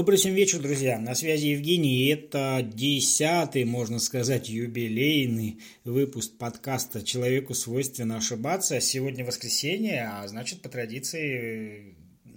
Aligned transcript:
Добрый 0.00 0.16
всем 0.16 0.32
вечер, 0.32 0.60
друзья. 0.60 0.98
На 0.98 1.14
связи 1.14 1.48
Евгений, 1.48 1.94
и 1.94 2.06
это 2.06 2.66
десятый, 2.66 3.66
можно 3.66 3.98
сказать, 3.98 4.48
юбилейный 4.48 5.60
выпуск 5.84 6.38
подкаста 6.38 7.02
«Человеку 7.02 7.52
свойственно 7.52 8.16
ошибаться». 8.16 8.80
Сегодня 8.80 9.26
воскресенье, 9.26 10.08
а 10.10 10.26
значит, 10.26 10.62
по 10.62 10.70
традиции, 10.70 11.94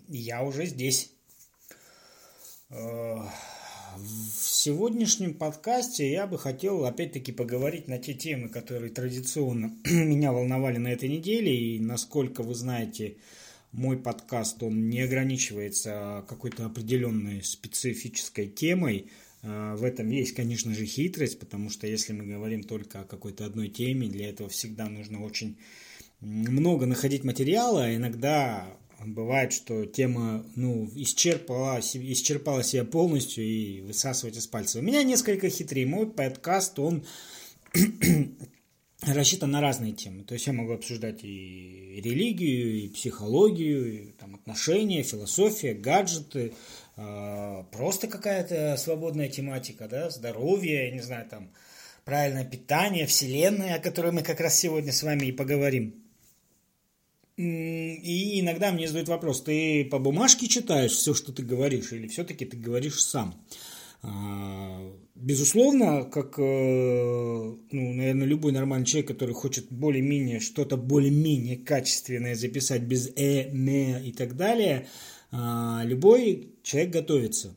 я 0.09 0.43
уже 0.43 0.65
здесь. 0.65 1.11
Э, 2.69 3.19
в 3.95 4.27
сегодняшнем 4.41 5.33
подкасте 5.33 6.11
я 6.11 6.27
бы 6.27 6.37
хотел 6.37 6.83
опять-таки 6.83 7.31
поговорить 7.31 7.87
на 7.87 7.97
те 7.97 8.13
темы, 8.13 8.49
которые 8.49 8.91
традиционно 8.91 9.73
меня 9.85 10.33
волновали 10.33 10.79
на 10.79 10.89
этой 10.89 11.07
неделе, 11.07 11.55
и 11.55 11.79
насколько 11.79 12.43
вы 12.43 12.55
знаете, 12.55 13.15
мой 13.73 13.97
подкаст, 13.97 14.61
он 14.63 14.89
не 14.89 15.01
ограничивается 15.01 16.23
какой-то 16.27 16.65
определенной 16.65 17.43
специфической 17.43 18.47
темой. 18.47 19.09
А, 19.41 19.75
в 19.75 19.83
этом 19.83 20.09
есть, 20.09 20.33
конечно 20.33 20.73
же, 20.73 20.85
хитрость, 20.85 21.39
потому 21.39 21.69
что 21.69 21.87
если 21.87 22.13
мы 22.13 22.25
говорим 22.25 22.63
только 22.63 23.01
о 23.01 23.05
какой-то 23.05 23.45
одной 23.45 23.67
теме, 23.67 24.07
для 24.07 24.29
этого 24.29 24.47
всегда 24.47 24.87
нужно 24.87 25.23
очень 25.23 25.57
много 26.21 26.85
находить 26.85 27.23
материала. 27.23 27.85
А 27.85 27.95
иногда 27.95 28.77
бывает, 29.03 29.51
что 29.51 29.85
тема 29.85 30.45
ну, 30.55 30.89
исчерпала, 30.95 31.79
исчерпала 31.79 32.63
себя 32.63 32.85
полностью 32.85 33.43
и 33.43 33.81
высасывать 33.81 34.37
из 34.37 34.47
пальца. 34.47 34.79
У 34.79 34.81
меня 34.83 35.03
несколько 35.03 35.49
хитрее. 35.49 35.85
Мой 35.85 36.09
подкаст, 36.09 36.77
он 36.79 37.03
рассчитан 39.07 39.51
на 39.51 39.61
разные 39.61 39.93
темы. 39.93 40.23
То 40.23 40.33
есть 40.33 40.47
я 40.47 40.53
могу 40.53 40.73
обсуждать 40.73 41.23
и 41.23 42.01
религию, 42.03 42.83
и 42.83 42.89
психологию, 42.89 43.93
и 43.93 44.11
там, 44.13 44.35
отношения, 44.35 45.03
философия, 45.03 45.73
гаджеты, 45.73 46.53
э, 46.95 47.63
просто 47.71 48.07
какая-то 48.07 48.75
свободная 48.77 49.29
тематика, 49.29 49.87
да, 49.87 50.09
здоровье, 50.09 50.87
я 50.87 50.91
не 50.91 51.01
знаю, 51.01 51.27
там, 51.29 51.49
правильное 52.05 52.45
питание, 52.45 53.05
вселенная, 53.05 53.75
о 53.75 53.79
которой 53.79 54.11
мы 54.11 54.23
как 54.23 54.39
раз 54.39 54.59
сегодня 54.59 54.91
с 54.91 55.03
вами 55.03 55.27
и 55.27 55.31
поговорим. 55.31 55.95
И 57.35 58.39
иногда 58.41 58.71
мне 58.71 58.87
задают 58.87 59.09
вопрос, 59.09 59.41
ты 59.41 59.85
по 59.85 59.97
бумажке 59.97 60.47
читаешь 60.47 60.91
все, 60.91 61.15
что 61.15 61.31
ты 61.33 61.41
говоришь, 61.41 61.91
или 61.91 62.07
все-таки 62.07 62.45
ты 62.45 62.57
говоришь 62.57 63.03
сам? 63.03 63.33
А, 65.23 65.25
безусловно, 65.25 66.03
как, 66.03 66.37
э, 66.37 66.41
ну, 66.43 67.93
наверное, 67.93 68.27
любой 68.27 68.51
нормальный 68.51 68.85
человек, 68.85 69.09
который 69.09 69.33
хочет 69.33 69.71
более-менее 69.71 70.39
что-то 70.39 70.77
более-менее 70.77 71.57
качественное 71.57 72.35
записать 72.35 72.81
без 72.83 73.09
«э», 73.15 73.49
«не» 73.51 74.09
и 74.09 74.11
так 74.11 74.35
далее, 74.35 74.87
а, 75.31 75.83
любой 75.85 76.53
человек 76.63 76.91
готовится. 76.91 77.55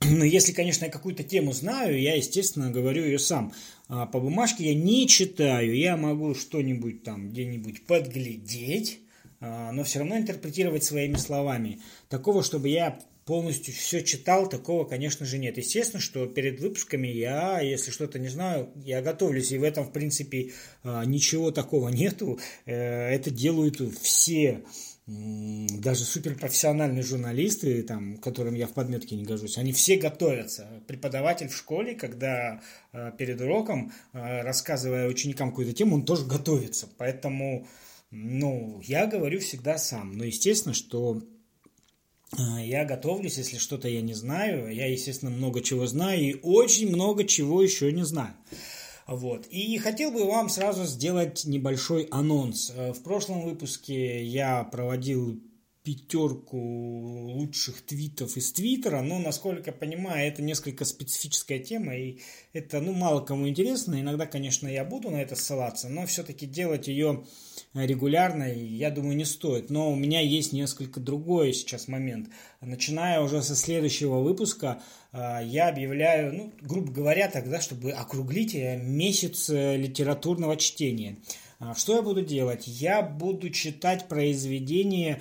Но 0.00 0.24
если, 0.24 0.52
конечно, 0.52 0.84
я 0.84 0.90
какую-то 0.90 1.24
тему 1.24 1.52
знаю, 1.52 2.00
я, 2.00 2.14
естественно, 2.14 2.70
говорю 2.70 3.04
ее 3.04 3.18
сам. 3.18 3.52
А 3.88 4.06
по 4.06 4.20
бумажке 4.20 4.64
я 4.64 4.74
не 4.74 5.08
читаю, 5.08 5.76
я 5.76 5.96
могу 5.96 6.34
что-нибудь 6.34 7.02
там 7.02 7.30
где-нибудь 7.30 7.86
подглядеть, 7.86 9.00
но 9.40 9.82
все 9.82 9.98
равно 9.98 10.16
интерпретировать 10.16 10.84
своими 10.84 11.16
словами. 11.16 11.80
Такого, 12.08 12.44
чтобы 12.44 12.68
я 12.68 13.00
полностью 13.30 13.72
все 13.72 14.02
читал, 14.02 14.48
такого, 14.48 14.84
конечно 14.84 15.24
же, 15.24 15.38
нет. 15.38 15.56
Естественно, 15.56 16.00
что 16.00 16.26
перед 16.26 16.58
выпусками 16.58 17.06
я, 17.06 17.60
если 17.60 17.92
что-то 17.92 18.18
не 18.18 18.26
знаю, 18.26 18.70
я 18.74 19.02
готовлюсь, 19.02 19.52
и 19.52 19.58
в 19.58 19.62
этом, 19.62 19.84
в 19.84 19.92
принципе, 19.92 20.50
а, 20.82 21.04
ничего 21.04 21.52
такого 21.52 21.88
нету. 22.00 22.40
Э, 22.66 22.74
это 22.74 23.30
делают 23.30 23.80
все 24.02 24.64
даже 25.06 26.04
суперпрофессиональные 26.04 27.04
журналисты, 27.04 27.84
там, 27.84 28.16
которым 28.16 28.54
я 28.54 28.66
в 28.66 28.72
подметке 28.72 29.14
не 29.14 29.22
гожусь, 29.22 29.58
они 29.58 29.72
все 29.72 29.96
готовятся. 29.96 30.82
Преподаватель 30.88 31.46
в 31.46 31.56
школе, 31.56 31.94
когда 31.94 32.60
э, 32.92 33.12
перед 33.16 33.40
уроком, 33.40 33.92
э, 34.12 34.42
рассказывая 34.42 35.06
ученикам 35.06 35.50
какую-то 35.50 35.72
тему, 35.72 35.94
он 35.94 36.04
тоже 36.04 36.26
готовится. 36.26 36.88
Поэтому, 36.98 37.68
ну, 38.10 38.80
я 38.82 39.06
говорю 39.06 39.38
всегда 39.38 39.78
сам. 39.78 40.18
Но 40.18 40.24
естественно, 40.24 40.74
что 40.74 41.22
а, 41.22 41.39
я 42.38 42.84
готовлюсь, 42.84 43.38
если 43.38 43.58
что-то 43.58 43.88
я 43.88 44.02
не 44.02 44.14
знаю. 44.14 44.72
Я, 44.72 44.86
естественно, 44.86 45.30
много 45.30 45.60
чего 45.62 45.86
знаю 45.86 46.20
и 46.20 46.40
очень 46.42 46.88
много 46.88 47.24
чего 47.24 47.62
еще 47.62 47.92
не 47.92 48.04
знаю. 48.04 48.34
Вот. 49.06 49.46
И 49.46 49.76
хотел 49.78 50.12
бы 50.12 50.24
вам 50.24 50.48
сразу 50.48 50.84
сделать 50.84 51.44
небольшой 51.44 52.04
анонс. 52.12 52.72
Э, 52.74 52.92
в 52.92 53.02
прошлом 53.02 53.42
выпуске 53.42 54.24
я 54.24 54.62
проводил 54.62 55.40
пятерку 55.90 56.56
лучших 56.56 57.82
твитов 57.82 58.36
из 58.36 58.52
Твиттера, 58.52 59.02
но, 59.02 59.18
насколько 59.18 59.70
я 59.70 59.72
понимаю, 59.72 60.28
это 60.28 60.40
несколько 60.40 60.84
специфическая 60.84 61.58
тема, 61.58 61.96
и 61.96 62.18
это, 62.52 62.80
ну, 62.80 62.92
мало 62.92 63.20
кому 63.20 63.48
интересно. 63.48 64.00
Иногда, 64.00 64.26
конечно, 64.26 64.68
я 64.68 64.84
буду 64.84 65.10
на 65.10 65.16
это 65.16 65.34
ссылаться, 65.34 65.88
но 65.88 66.06
все-таки 66.06 66.46
делать 66.46 66.86
ее 66.86 67.24
регулярно, 67.74 68.44
я 68.52 68.90
думаю, 68.90 69.16
не 69.16 69.24
стоит. 69.24 69.68
Но 69.70 69.90
у 69.90 69.96
меня 69.96 70.20
есть 70.20 70.52
несколько 70.52 71.00
другой 71.00 71.52
сейчас 71.52 71.88
момент. 71.88 72.28
Начиная 72.60 73.20
уже 73.20 73.42
со 73.42 73.56
следующего 73.56 74.20
выпуска, 74.20 74.80
э, 75.12 75.40
я 75.44 75.68
объявляю, 75.68 76.32
ну, 76.32 76.52
грубо 76.60 76.92
говоря, 76.92 77.28
тогда, 77.28 77.60
чтобы 77.60 77.90
округлить 77.90 78.54
э, 78.54 78.76
месяц 78.76 79.50
э, 79.50 79.76
литературного 79.76 80.56
чтения. 80.56 81.16
А 81.58 81.74
что 81.74 81.96
я 81.96 82.02
буду 82.02 82.22
делать? 82.22 82.66
Я 82.66 83.02
буду 83.02 83.50
читать 83.50 84.08
произведения 84.08 85.20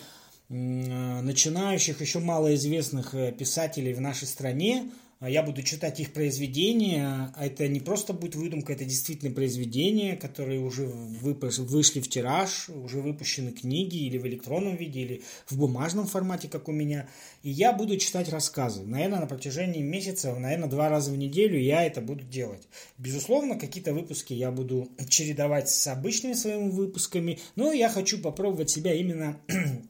начинающих, 0.49 2.01
еще 2.01 2.19
малоизвестных 2.19 3.15
писателей 3.37 3.93
в 3.93 4.01
нашей 4.01 4.27
стране, 4.27 4.89
а 5.19 5.29
я 5.29 5.43
буду 5.43 5.63
читать 5.63 5.99
их 5.99 6.13
произведения. 6.13 7.33
А 7.35 7.45
это 7.45 7.67
не 7.67 7.81
просто 7.81 8.13
будет 8.13 8.35
выдумка, 8.35 8.71
это 8.71 8.85
действительно 8.85 9.35
произведения, 9.35 10.15
которые 10.15 10.61
уже 10.61 10.85
вышли 10.85 11.99
в 11.99 12.07
тираж, 12.07 12.69
уже 12.69 13.01
выпущены 13.01 13.51
книги 13.51 13.97
или 13.97 14.17
в 14.17 14.25
электронном 14.25 14.77
виде, 14.77 15.01
или 15.01 15.21
в 15.45 15.57
бумажном 15.57 16.07
формате, 16.07 16.47
как 16.47 16.69
у 16.69 16.71
меня. 16.71 17.09
И 17.43 17.49
я 17.49 17.73
буду 17.73 17.97
читать 17.97 18.29
рассказы. 18.29 18.83
Наверное, 18.83 19.19
на 19.19 19.27
протяжении 19.27 19.81
месяца, 19.81 20.33
наверное, 20.33 20.69
два 20.69 20.87
раза 20.87 21.11
в 21.11 21.17
неделю 21.17 21.59
я 21.59 21.83
это 21.83 21.99
буду 21.99 22.23
делать. 22.23 22.69
Безусловно, 22.97 23.59
какие-то 23.59 23.93
выпуски 23.93 24.31
я 24.31 24.51
буду 24.51 24.87
чередовать 25.09 25.69
с 25.69 25.85
обычными 25.87 26.33
своими 26.33 26.69
выпусками, 26.69 27.39
но 27.57 27.73
я 27.73 27.89
хочу 27.89 28.19
попробовать 28.19 28.69
себя 28.69 28.93
именно 28.93 29.37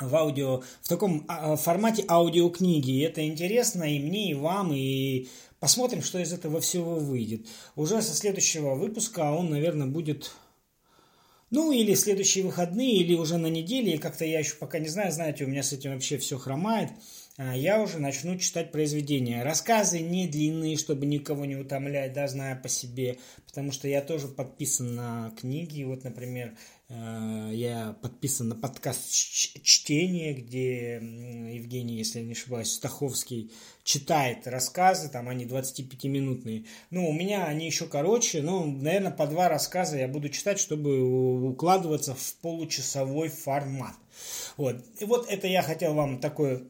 в 0.00 0.14
аудио, 0.14 0.62
в 0.82 0.88
таком 0.88 1.24
а, 1.28 1.52
а, 1.52 1.56
формате 1.56 2.04
аудиокниги. 2.08 2.90
И 2.90 3.00
это 3.00 3.26
интересно 3.26 3.84
и 3.84 3.98
мне, 3.98 4.30
и 4.30 4.34
вам, 4.34 4.72
и 4.72 5.28
посмотрим, 5.60 6.02
что 6.02 6.18
из 6.18 6.32
этого 6.32 6.60
всего 6.60 6.96
выйдет. 6.96 7.46
Уже 7.76 8.00
со 8.02 8.14
следующего 8.14 8.74
выпуска 8.74 9.32
он, 9.32 9.50
наверное, 9.50 9.86
будет... 9.86 10.32
Ну, 11.50 11.72
или 11.72 11.94
следующие 11.94 12.44
выходные, 12.44 12.96
или 12.96 13.14
уже 13.14 13.38
на 13.38 13.46
неделе, 13.46 13.94
и 13.94 13.98
как-то 13.98 14.26
я 14.26 14.38
еще 14.38 14.56
пока 14.56 14.78
не 14.78 14.88
знаю, 14.88 15.12
знаете, 15.12 15.44
у 15.44 15.48
меня 15.48 15.62
с 15.62 15.72
этим 15.72 15.94
вообще 15.94 16.18
все 16.18 16.36
хромает. 16.36 16.90
А, 17.38 17.56
я 17.56 17.80
уже 17.80 18.00
начну 18.00 18.36
читать 18.36 18.72
произведения. 18.72 19.44
Рассказы 19.44 20.00
не 20.00 20.26
длинные, 20.26 20.76
чтобы 20.76 21.06
никого 21.06 21.44
не 21.44 21.54
утомлять, 21.54 22.12
да, 22.12 22.26
зная 22.26 22.56
по 22.56 22.68
себе, 22.68 23.18
потому 23.46 23.70
что 23.70 23.86
я 23.86 24.02
тоже 24.02 24.26
подписан 24.26 24.96
на 24.96 25.32
книги. 25.40 25.84
Вот, 25.84 26.02
например, 26.02 26.54
я 26.88 27.96
подписан 28.00 28.48
на 28.48 28.54
подкаст 28.54 29.12
«Чтение», 29.12 30.32
где 30.32 30.94
Евгений, 30.94 31.98
если 31.98 32.20
я 32.20 32.24
не 32.24 32.32
ошибаюсь, 32.32 32.72
Стаховский 32.72 33.52
читает 33.84 34.46
рассказы, 34.46 35.10
там 35.10 35.28
они 35.28 35.44
25-минутные. 35.44 36.64
Ну, 36.90 37.08
у 37.08 37.12
меня 37.12 37.44
они 37.44 37.66
еще 37.66 37.86
короче, 37.86 38.40
ну, 38.40 38.64
наверное, 38.64 39.10
по 39.10 39.26
два 39.26 39.48
рассказа 39.48 39.98
я 39.98 40.08
буду 40.08 40.30
читать, 40.30 40.58
чтобы 40.58 41.50
укладываться 41.50 42.14
в 42.14 42.34
получасовой 42.36 43.28
формат. 43.28 43.96
Вот. 44.56 44.84
И 44.98 45.04
вот 45.04 45.28
это 45.28 45.46
я 45.46 45.62
хотел 45.62 45.94
вам 45.94 46.20
такое 46.20 46.62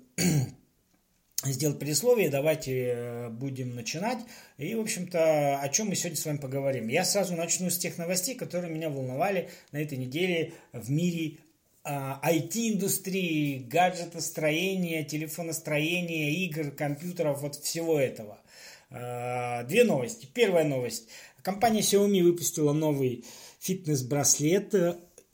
сделать 1.44 1.79
предисловие, 1.79 2.31
давайте 2.31 2.73
э, 2.73 3.29
будем 3.31 3.75
начинать. 3.75 4.19
И, 4.56 4.75
в 4.75 4.81
общем-то, 4.81 5.61
о 5.61 5.69
чем 5.69 5.88
мы 5.88 5.94
сегодня 5.94 6.17
с 6.17 6.25
вами 6.25 6.38
поговорим. 6.38 6.88
Я 6.88 7.05
сразу 7.05 7.35
начну 7.35 7.70
с 7.70 7.79
тех 7.79 7.96
новостей, 7.99 8.35
которые 8.35 8.73
меня 8.73 8.90
волновали 8.90 9.49
на 9.73 9.79
этой 9.79 9.99
неделе 9.99 10.52
в 10.73 10.90
мире 10.90 11.38
IT-индустрии, 11.85 13.64
а, 13.64 13.70
гаджетостроения, 13.70 15.05
телефоностроения, 15.05 16.31
игр, 16.44 16.70
компьютеров, 16.73 17.41
вот 17.41 17.56
всего 17.56 17.99
этого. 17.99 18.38
А, 18.91 19.62
две 19.64 19.84
новости. 19.84 20.26
Первая 20.32 20.64
новость. 20.64 21.08
Компания 21.43 21.81
Xiaomi 21.81 22.23
выпустила 22.23 22.73
новый 22.73 23.25
фитнес-браслет 23.61 24.75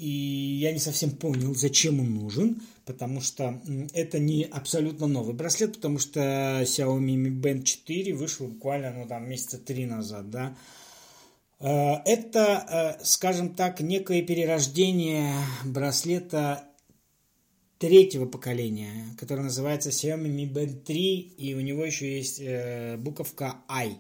и 0.05 0.59
я 0.61 0.73
не 0.73 0.79
совсем 0.79 1.12
понял, 1.12 1.55
зачем 1.55 1.99
он 1.99 2.15
нужен, 2.15 2.61
потому 2.85 3.23
что 3.23 3.59
это 3.95 4.19
не 4.19 4.45
абсолютно 4.45 5.06
новый 5.06 5.35
браслет, 5.35 5.77
потому 5.77 5.99
что 5.99 6.21
Xiaomi 6.21 7.15
Mi 7.17 7.31
Band 7.31 7.62
4 7.62 8.12
вышел 8.12 8.49
буквально, 8.49 8.93
ну, 8.93 9.09
там, 9.09 9.27
месяца 9.27 9.56
три 9.56 9.87
назад, 9.87 10.29
да. 10.29 10.56
Э, 11.59 12.03
это, 12.05 12.99
э, 13.01 13.05
скажем 13.05 13.55
так, 13.55 13.81
некое 13.81 14.21
перерождение 14.21 15.33
браслета 15.65 16.69
третьего 17.79 18.27
поколения, 18.27 19.07
который 19.19 19.45
называется 19.45 19.89
Xiaomi 19.89 20.29
Mi 20.29 20.53
Band 20.53 20.83
3, 20.83 21.19
и 21.39 21.55
у 21.55 21.61
него 21.61 21.83
еще 21.83 22.15
есть 22.15 22.41
э, 22.41 22.99
буковка 22.99 23.57
I. 23.69 23.97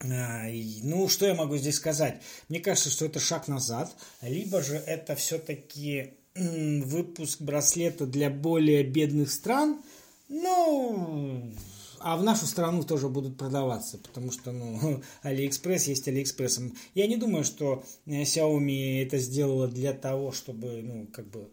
А, 0.00 0.48
ну, 0.82 1.08
что 1.08 1.26
я 1.26 1.34
могу 1.34 1.56
здесь 1.56 1.76
сказать? 1.76 2.20
Мне 2.48 2.60
кажется, 2.60 2.90
что 2.90 3.06
это 3.06 3.18
шаг 3.18 3.48
назад, 3.48 3.94
либо 4.22 4.62
же 4.62 4.76
это 4.76 5.14
все-таки 5.14 6.14
выпуск 6.34 7.40
браслета 7.40 8.06
для 8.06 8.30
более 8.30 8.82
бедных 8.82 9.30
стран. 9.32 9.80
Ну, 10.28 11.54
а 12.00 12.16
в 12.16 12.22
нашу 12.22 12.46
страну 12.46 12.82
тоже 12.82 13.08
будут 13.08 13.38
продаваться, 13.38 13.98
потому 13.98 14.30
что, 14.30 14.52
ну, 14.52 15.02
Алиэкспресс 15.22 15.88
есть 15.88 16.06
Алиэкспресс. 16.08 16.60
Я 16.94 17.06
не 17.06 17.16
думаю, 17.16 17.44
что 17.44 17.84
э, 18.06 18.22
Xiaomi 18.22 19.02
это 19.02 19.18
сделала 19.18 19.68
для 19.68 19.92
того, 19.92 20.32
чтобы, 20.32 20.82
ну, 20.82 21.06
как 21.06 21.26
бы 21.28 21.48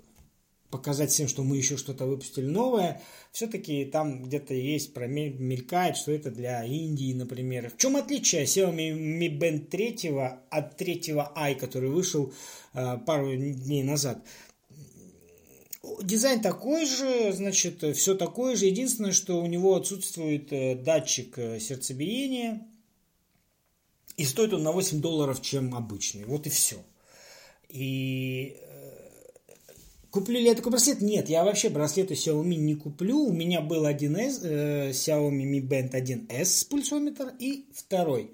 показать 0.73 1.11
всем, 1.11 1.27
что 1.27 1.43
мы 1.43 1.57
еще 1.57 1.77
что-то 1.77 2.05
выпустили 2.05 2.47
новое. 2.47 2.99
Все-таки 3.31 3.85
там 3.85 4.23
где-то 4.23 4.55
есть, 4.55 4.95
мелькает, 4.97 5.95
что 5.95 6.11
это 6.11 6.31
для 6.31 6.65
Индии, 6.65 7.13
например. 7.13 7.69
В 7.69 7.77
чем 7.77 7.95
отличие 7.95 8.45
Xiaomi 8.45 9.19
Mi 9.19 9.29
Band 9.39 9.67
3 9.67 10.09
от 10.49 10.75
третьего 10.75 11.31
i, 11.35 11.53
который 11.53 11.89
вышел 11.89 12.33
э, 12.73 12.97
пару 13.05 13.35
дней 13.35 13.83
назад? 13.83 14.25
Дизайн 16.01 16.41
такой 16.41 16.85
же, 16.87 17.31
значит, 17.33 17.83
все 17.95 18.15
такое 18.15 18.55
же. 18.55 18.65
Единственное, 18.65 19.11
что 19.11 19.39
у 19.41 19.45
него 19.45 19.75
отсутствует 19.75 20.51
э, 20.51 20.75
датчик 20.75 21.37
э, 21.37 21.59
сердцебиения. 21.59 22.65
И 24.17 24.25
стоит 24.25 24.53
он 24.53 24.63
на 24.63 24.71
8 24.71 25.01
долларов, 25.01 25.41
чем 25.41 25.75
обычный. 25.75 26.23
Вот 26.25 26.47
и 26.47 26.49
все. 26.49 26.77
И 27.69 28.57
э, 28.59 28.72
куплю 30.13 30.39
ли 30.39 30.45
я 30.45 30.53
такой 30.53 30.71
браслет? 30.71 31.01
Нет, 31.01 31.27
я 31.27 31.43
вообще 31.43 31.69
браслеты 31.69 32.13
Xiaomi 32.13 32.55
не 32.55 32.75
куплю. 32.75 33.17
У 33.17 33.33
меня 33.33 33.61
был 33.61 33.85
один 33.85 34.15
S, 34.15 34.41
э, 34.43 34.91
Xiaomi 34.91 35.43
Mi 35.43 35.59
Band 35.59 35.91
1S 35.91 36.67
пульсометр 36.69 37.33
и 37.39 37.65
второй. 37.73 38.31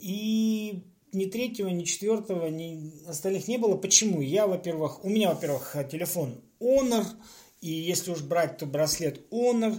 И 0.00 0.82
ни 1.12 1.26
третьего, 1.26 1.68
ни 1.68 1.84
четвертого, 1.84 2.46
ни 2.46 2.90
остальных 3.06 3.48
не 3.48 3.58
было. 3.58 3.76
Почему? 3.76 4.22
Я, 4.22 4.46
во-первых, 4.46 5.04
у 5.04 5.10
меня, 5.10 5.28
во-первых, 5.28 5.76
телефон 5.90 6.40
Honor, 6.58 7.04
и 7.60 7.70
если 7.70 8.10
уж 8.10 8.22
брать, 8.22 8.56
то 8.56 8.64
браслет 8.64 9.20
Honor, 9.30 9.76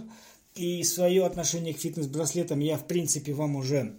и 0.54 0.84
свое 0.84 1.26
отношение 1.26 1.74
к 1.74 1.78
фитнес-браслетам 1.78 2.60
я, 2.60 2.76
в 2.76 2.86
принципе, 2.86 3.32
вам 3.32 3.56
уже 3.56 3.96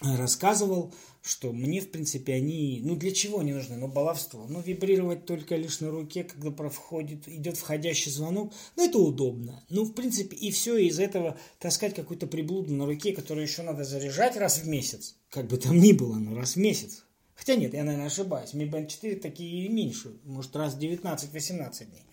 рассказывал, 0.00 0.94
что 1.22 1.52
мне, 1.52 1.80
в 1.80 1.90
принципе, 1.90 2.34
они, 2.34 2.80
ну, 2.84 2.96
для 2.96 3.10
чего 3.10 3.40
они 3.40 3.52
нужны? 3.52 3.76
Ну, 3.76 3.88
баловство. 3.88 4.46
Ну, 4.48 4.60
вибрировать 4.60 5.26
только 5.26 5.56
лишь 5.56 5.80
на 5.80 5.90
руке, 5.90 6.24
когда 6.24 6.50
проходит, 6.50 7.28
идет 7.28 7.56
входящий 7.56 8.10
звонок, 8.10 8.52
ну, 8.76 8.88
это 8.88 8.98
удобно. 8.98 9.64
Ну, 9.68 9.84
в 9.84 9.92
принципе, 9.92 10.36
и 10.36 10.50
все, 10.50 10.76
и 10.76 10.86
из 10.86 10.98
этого 10.98 11.38
таскать 11.58 11.94
какую-то 11.94 12.26
приблуду 12.26 12.72
на 12.72 12.86
руке, 12.86 13.12
которую 13.12 13.46
еще 13.46 13.62
надо 13.62 13.84
заряжать 13.84 14.36
раз 14.36 14.58
в 14.58 14.68
месяц, 14.68 15.16
как 15.30 15.48
бы 15.48 15.56
там 15.56 15.78
ни 15.78 15.92
было, 15.92 16.14
но 16.14 16.36
раз 16.36 16.54
в 16.54 16.58
месяц. 16.58 17.04
Хотя 17.34 17.54
нет, 17.54 17.72
я, 17.72 17.84
наверное, 17.84 18.08
ошибаюсь. 18.08 18.52
Mi 18.52 18.68
Band 18.68 18.88
4 18.88 19.16
такие 19.16 19.66
и 19.66 19.68
меньше. 19.68 20.16
Может, 20.24 20.56
раз 20.56 20.74
в 20.74 20.78
19-18 20.78 21.84
дней 21.84 22.04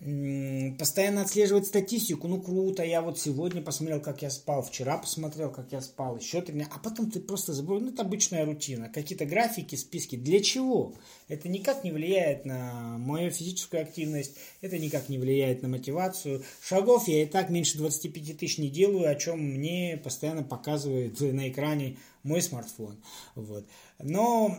постоянно 0.00 1.22
отслеживать 1.22 1.66
статистику, 1.66 2.28
ну 2.28 2.40
круто, 2.40 2.84
я 2.84 3.02
вот 3.02 3.18
сегодня 3.18 3.60
посмотрел, 3.60 4.00
как 4.00 4.22
я 4.22 4.30
спал, 4.30 4.62
вчера 4.62 4.96
посмотрел, 4.96 5.50
как 5.50 5.72
я 5.72 5.80
спал, 5.80 6.16
еще 6.16 6.40
три 6.40 6.54
дня, 6.54 6.68
а 6.72 6.78
потом 6.78 7.10
ты 7.10 7.18
просто 7.18 7.52
забыл, 7.52 7.80
ну 7.80 7.90
это 7.90 8.02
обычная 8.02 8.44
рутина, 8.44 8.88
какие-то 8.88 9.26
графики, 9.26 9.74
списки, 9.74 10.14
для 10.14 10.40
чего? 10.40 10.94
Это 11.26 11.48
никак 11.48 11.82
не 11.82 11.90
влияет 11.90 12.44
на 12.44 12.96
мою 12.98 13.32
физическую 13.32 13.82
активность, 13.82 14.36
это 14.60 14.78
никак 14.78 15.08
не 15.08 15.18
влияет 15.18 15.62
на 15.62 15.68
мотивацию, 15.68 16.44
шагов 16.62 17.08
я 17.08 17.24
и 17.24 17.26
так 17.26 17.50
меньше 17.50 17.76
25 17.78 18.38
тысяч 18.38 18.58
не 18.58 18.68
делаю, 18.68 19.10
о 19.10 19.16
чем 19.16 19.40
мне 19.40 20.00
постоянно 20.02 20.44
показывает 20.44 21.20
на 21.20 21.48
экране 21.48 21.96
мой 22.22 22.40
смартфон, 22.40 23.02
вот, 23.34 23.66
но 23.98 24.56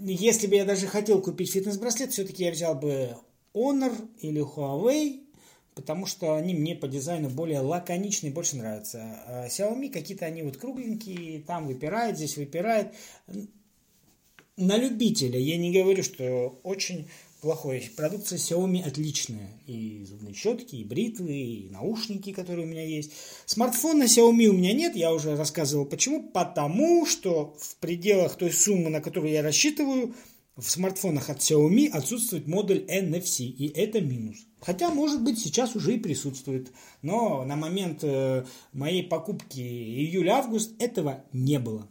если 0.00 0.48
бы 0.48 0.56
я 0.56 0.64
даже 0.64 0.88
хотел 0.88 1.22
купить 1.22 1.52
фитнес-браслет, 1.52 2.10
все-таки 2.10 2.42
я 2.42 2.50
взял 2.50 2.74
бы 2.74 3.16
Honor 3.54 3.92
или 4.20 4.42
Huawei, 4.42 5.20
потому 5.74 6.06
что 6.06 6.34
они 6.34 6.54
мне 6.54 6.74
по 6.74 6.88
дизайну 6.88 7.28
более 7.28 7.60
лаконичные, 7.60 8.32
больше 8.32 8.56
нравятся. 8.56 9.00
А 9.26 9.46
Xiaomi 9.48 9.90
какие-то 9.90 10.26
они 10.26 10.42
вот 10.42 10.56
кругленькие, 10.56 11.40
там 11.40 11.66
выпирает, 11.66 12.16
здесь 12.16 12.36
выпирает. 12.36 12.94
На 14.56 14.76
любителя 14.76 15.38
я 15.38 15.56
не 15.56 15.72
говорю, 15.72 16.02
что 16.02 16.60
очень 16.62 17.08
плохой. 17.40 17.90
Продукция 17.96 18.38
Xiaomi 18.38 18.86
отличная. 18.86 19.50
И 19.66 20.04
зубные 20.04 20.34
щетки, 20.34 20.76
и 20.76 20.84
бритвы, 20.84 21.32
и 21.32 21.68
наушники, 21.70 22.32
которые 22.32 22.66
у 22.66 22.68
меня 22.68 22.84
есть. 22.84 23.12
Смартфона 23.46 24.04
Xiaomi 24.04 24.46
у 24.46 24.52
меня 24.52 24.72
нет, 24.72 24.94
я 24.94 25.12
уже 25.12 25.36
рассказывал 25.36 25.84
почему. 25.84 26.22
Потому 26.22 27.04
что 27.04 27.54
в 27.58 27.76
пределах 27.76 28.36
той 28.36 28.52
суммы, 28.52 28.90
на 28.90 29.00
которую 29.00 29.32
я 29.32 29.42
рассчитываю, 29.42 30.14
в 30.56 30.68
смартфонах 30.68 31.30
от 31.30 31.38
Xiaomi 31.38 31.88
отсутствует 31.88 32.46
модуль 32.46 32.84
NFC, 32.88 33.44
и 33.44 33.68
это 33.68 34.00
минус. 34.00 34.46
Хотя, 34.60 34.90
может 34.90 35.22
быть, 35.22 35.38
сейчас 35.38 35.74
уже 35.74 35.94
и 35.94 35.98
присутствует. 35.98 36.70
Но 37.00 37.44
на 37.44 37.56
момент 37.56 38.04
э, 38.04 38.44
моей 38.72 39.02
покупки 39.02 39.60
июля-август 39.60 40.80
этого 40.80 41.24
не 41.32 41.58
было. 41.58 41.88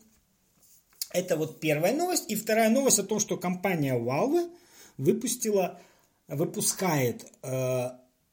Это 1.11 1.35
вот 1.35 1.59
первая 1.59 1.93
новость. 1.95 2.29
И 2.29 2.35
вторая 2.35 2.69
новость 2.69 2.99
о 2.99 3.03
том, 3.03 3.19
что 3.19 3.35
компания 3.35 3.97
Valve 3.97 4.49
выпустила, 4.97 5.81
выпускает 6.27 7.25
э, 7.41 7.89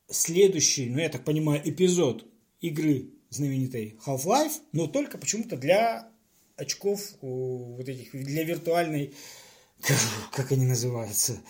следующий, 0.08 0.90
ну 0.90 0.98
я 0.98 1.08
так 1.08 1.24
понимаю, 1.24 1.62
эпизод 1.64 2.26
игры 2.60 3.10
знаменитой 3.30 3.98
Half-Life, 4.06 4.60
но 4.72 4.86
только 4.86 5.18
почему-то 5.18 5.56
для 5.56 6.08
очков 6.56 7.00
вот 7.20 7.88
этих, 7.88 8.12
для 8.12 8.44
виртуальной 8.44 9.14
как 10.32 10.52
они 10.52 10.66
называются. 10.66 11.40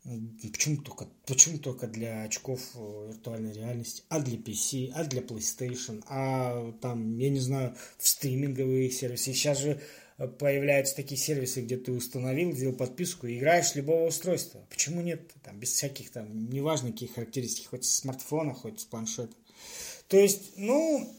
Почему 0.04 0.82
только, 0.82 1.08
почему 1.26 1.60
только 1.60 1.88
для 1.88 2.24
очков 2.24 2.60
э, 2.76 3.08
виртуальной 3.08 3.54
реальности, 3.54 4.04
а 4.10 4.20
для 4.20 4.38
PC, 4.38 4.92
а 4.94 5.06
для 5.06 5.22
PlayStation, 5.22 6.04
а 6.10 6.74
там, 6.82 7.18
я 7.18 7.30
не 7.30 7.40
знаю, 7.40 7.74
в 7.98 8.06
стриминговые 8.06 8.92
сервисы. 8.92 9.34
Сейчас 9.34 9.60
же 9.60 9.80
э, 10.18 10.28
появляются 10.28 10.98
такие 10.98 11.18
сервисы, 11.18 11.62
где 11.62 11.78
ты 11.78 11.94
установил, 11.94 12.52
сделал 12.52 12.76
подписку 12.76 13.28
и 13.28 13.38
играешь 13.38 13.68
с 13.68 13.76
любого 13.76 14.08
устройства. 14.08 14.68
Почему 14.70 15.02
нет? 15.02 15.32
Там, 15.42 15.58
без 15.58 15.72
всяких 15.72 16.10
там, 16.12 16.50
неважно 16.50 16.92
каких 16.92 17.16
характеристик, 17.16 17.70
хоть 17.70 17.86
с 17.86 18.00
смартфона, 18.00 18.54
хоть 18.54 18.82
с 18.82 18.86
планшета. 18.86 19.34
То 20.10 20.18
есть, 20.18 20.58
ну, 20.58 21.10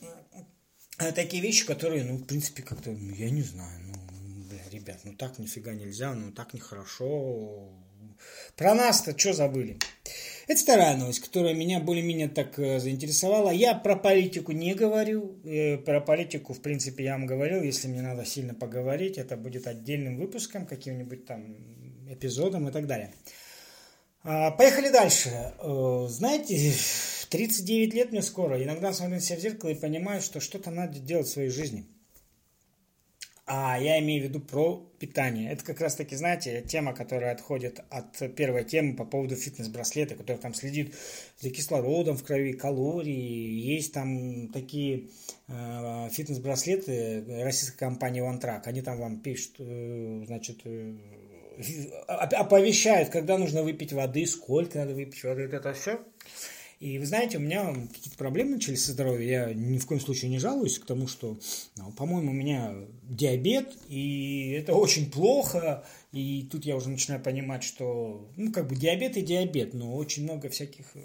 э, 0.98 1.12
такие 1.12 1.42
вещи, 1.42 1.64
которые, 1.64 2.04
ну, 2.04 2.18
в 2.18 2.26
принципе, 2.26 2.62
как-то, 2.62 2.90
ну, 2.90 3.14
я 3.14 3.30
не 3.30 3.42
знаю, 3.42 3.80
ну, 3.86 4.44
бля, 4.44 4.68
ребят, 4.70 5.00
ну 5.04 5.14
так 5.14 5.38
нифига 5.38 5.72
нельзя, 5.72 6.14
ну 6.14 6.32
так 6.32 6.52
нехорошо, 6.52 7.70
про 8.56 8.75
нас-то 8.75 9.18
что 9.18 9.33
забыли? 9.33 9.78
Это 10.47 10.61
вторая 10.61 10.97
новость, 10.97 11.21
которая 11.21 11.54
меня 11.54 11.80
более-менее 11.80 12.28
так 12.28 12.59
э, 12.59 12.78
заинтересовала. 12.78 13.50
Я 13.50 13.75
про 13.75 13.97
политику 13.97 14.52
не 14.52 14.75
говорю. 14.75 15.38
Э, 15.44 15.78
про 15.78 16.00
политику, 16.00 16.52
в 16.52 16.61
принципе, 16.61 17.04
я 17.04 17.12
вам 17.12 17.26
говорил. 17.26 17.62
Если 17.62 17.88
мне 17.88 18.02
надо 18.02 18.26
сильно 18.26 18.54
поговорить, 18.54 19.16
это 19.16 19.37
будет 19.38 19.66
отдельным 19.66 20.18
выпуском, 20.18 20.66
каким-нибудь 20.66 21.25
там 21.25 21.56
эпизодом 22.11 22.68
и 22.68 22.73
так 22.73 22.87
далее. 22.87 23.14
А, 24.23 24.50
поехали 24.50 24.90
дальше. 24.90 25.30
Э, 25.30 26.06
знаете, 26.09 26.75
39 27.30 27.94
лет 27.94 28.12
мне 28.12 28.23
скоро. 28.23 28.62
Иногда 28.62 28.92
смотрю 28.92 29.16
на 29.16 29.21
себя 29.21 29.38
в 29.38 29.40
зеркало 29.40 29.71
и 29.71 29.75
понимаю, 29.75 30.21
что 30.21 30.40
что-то 30.40 30.71
надо 30.71 30.99
делать 30.99 31.26
в 31.26 31.33
своей 31.33 31.50
жизни. 31.50 31.87
А 33.46 33.78
я 33.78 34.00
имею 34.00 34.22
в 34.22 34.24
виду 34.28 34.40
про 34.40 34.90
питание. 34.98 35.52
Это 35.52 35.62
как 35.64 35.80
раз 35.82 35.96
таки, 35.96 36.16
знаете, 36.16 36.62
тема, 36.62 36.94
которая 36.94 37.32
отходит 37.32 37.84
от 37.90 38.34
первой 38.34 38.64
темы 38.64 38.96
по 38.96 39.04
поводу 39.04 39.36
фитнес-браслета, 39.36 40.14
который 40.14 40.38
там 40.38 40.54
следит 40.54 40.94
за 41.40 41.50
кислородом 41.50 42.16
в 42.16 42.24
крови, 42.24 42.54
калории. 42.54 43.12
Есть 43.12 43.92
там 43.92 44.48
такие 44.48 45.10
э, 45.48 46.08
фитнес-браслеты 46.10 47.42
российской 47.42 47.76
компании 47.76 48.22
OneTrack. 48.22 48.62
Они 48.64 48.80
там 48.80 48.98
вам 48.98 49.20
пишут, 49.20 49.56
э, 49.58 50.22
значит, 50.26 50.60
э, 50.64 50.94
оповещают, 52.08 53.10
когда 53.10 53.36
нужно 53.36 53.62
выпить 53.62 53.92
воды, 53.92 54.24
сколько 54.26 54.78
надо 54.78 54.94
выпить 54.94 55.22
воды, 55.22 55.42
это 55.42 55.74
все. 55.74 56.00
И 56.80 56.98
вы 56.98 57.06
знаете, 57.06 57.38
у 57.38 57.40
меня 57.40 57.74
какие-то 57.92 58.18
проблемы 58.18 58.52
начались 58.52 58.84
со 58.84 58.92
здоровьем. 58.92 59.28
Я 59.28 59.54
ни 59.54 59.78
в 59.78 59.86
коем 59.86 60.00
случае 60.00 60.30
не 60.30 60.38
жалуюсь 60.38 60.78
к 60.78 60.86
тому, 60.86 61.06
что, 61.06 61.38
ну, 61.76 61.92
по-моему, 61.92 62.30
у 62.30 62.34
меня 62.34 62.74
диабет, 63.02 63.74
и 63.88 64.50
это 64.58 64.74
очень 64.74 65.10
плохо. 65.10 65.84
И 66.12 66.46
тут 66.50 66.64
я 66.64 66.76
уже 66.76 66.90
начинаю 66.90 67.22
понимать, 67.22 67.64
что, 67.64 68.28
ну, 68.36 68.52
как 68.52 68.68
бы 68.68 68.76
диабет 68.76 69.16
и 69.16 69.22
диабет, 69.22 69.74
но 69.74 69.96
очень 69.96 70.22
много 70.22 70.48
всяких 70.48 70.84
э, 70.94 71.00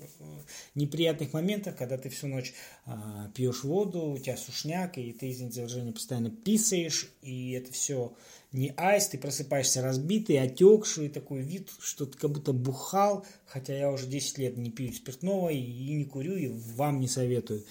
неприятных 0.76 1.34
моментов, 1.34 1.76
когда 1.76 1.98
ты 1.98 2.10
всю 2.10 2.28
ночь 2.28 2.54
а, 2.86 3.32
пьешь 3.34 3.64
воду, 3.64 4.12
у 4.12 4.18
тебя 4.20 4.38
сушняк, 4.38 4.98
и 5.00 5.12
ты, 5.14 5.32
извините 5.32 5.56
за 5.56 5.62
выражение, 5.62 5.94
постоянно 5.94 6.30
писаешь, 6.30 7.10
и 7.24 7.52
это 7.52 7.72
все 7.72 8.14
не 8.52 8.74
айс, 8.78 9.08
ты 9.08 9.18
просыпаешься 9.18 9.82
разбитый, 9.82 10.42
отекший, 10.42 11.10
такой 11.10 11.42
вид, 11.42 11.70
что 11.80 12.06
ты 12.06 12.18
как 12.18 12.32
будто 12.32 12.52
бухал, 12.52 13.26
хотя 13.46 13.78
я 13.78 13.92
уже 13.92 14.08
10 14.08 14.38
лет 14.40 14.58
не 14.58 14.72
пью 14.72 14.92
спиртного 14.92 15.50
и, 15.50 15.60
и 15.60 15.94
не 15.94 16.06
курю, 16.06 16.36
и 16.36 16.48
вам 16.48 17.00
не 17.00 17.08
советую. 17.08 17.64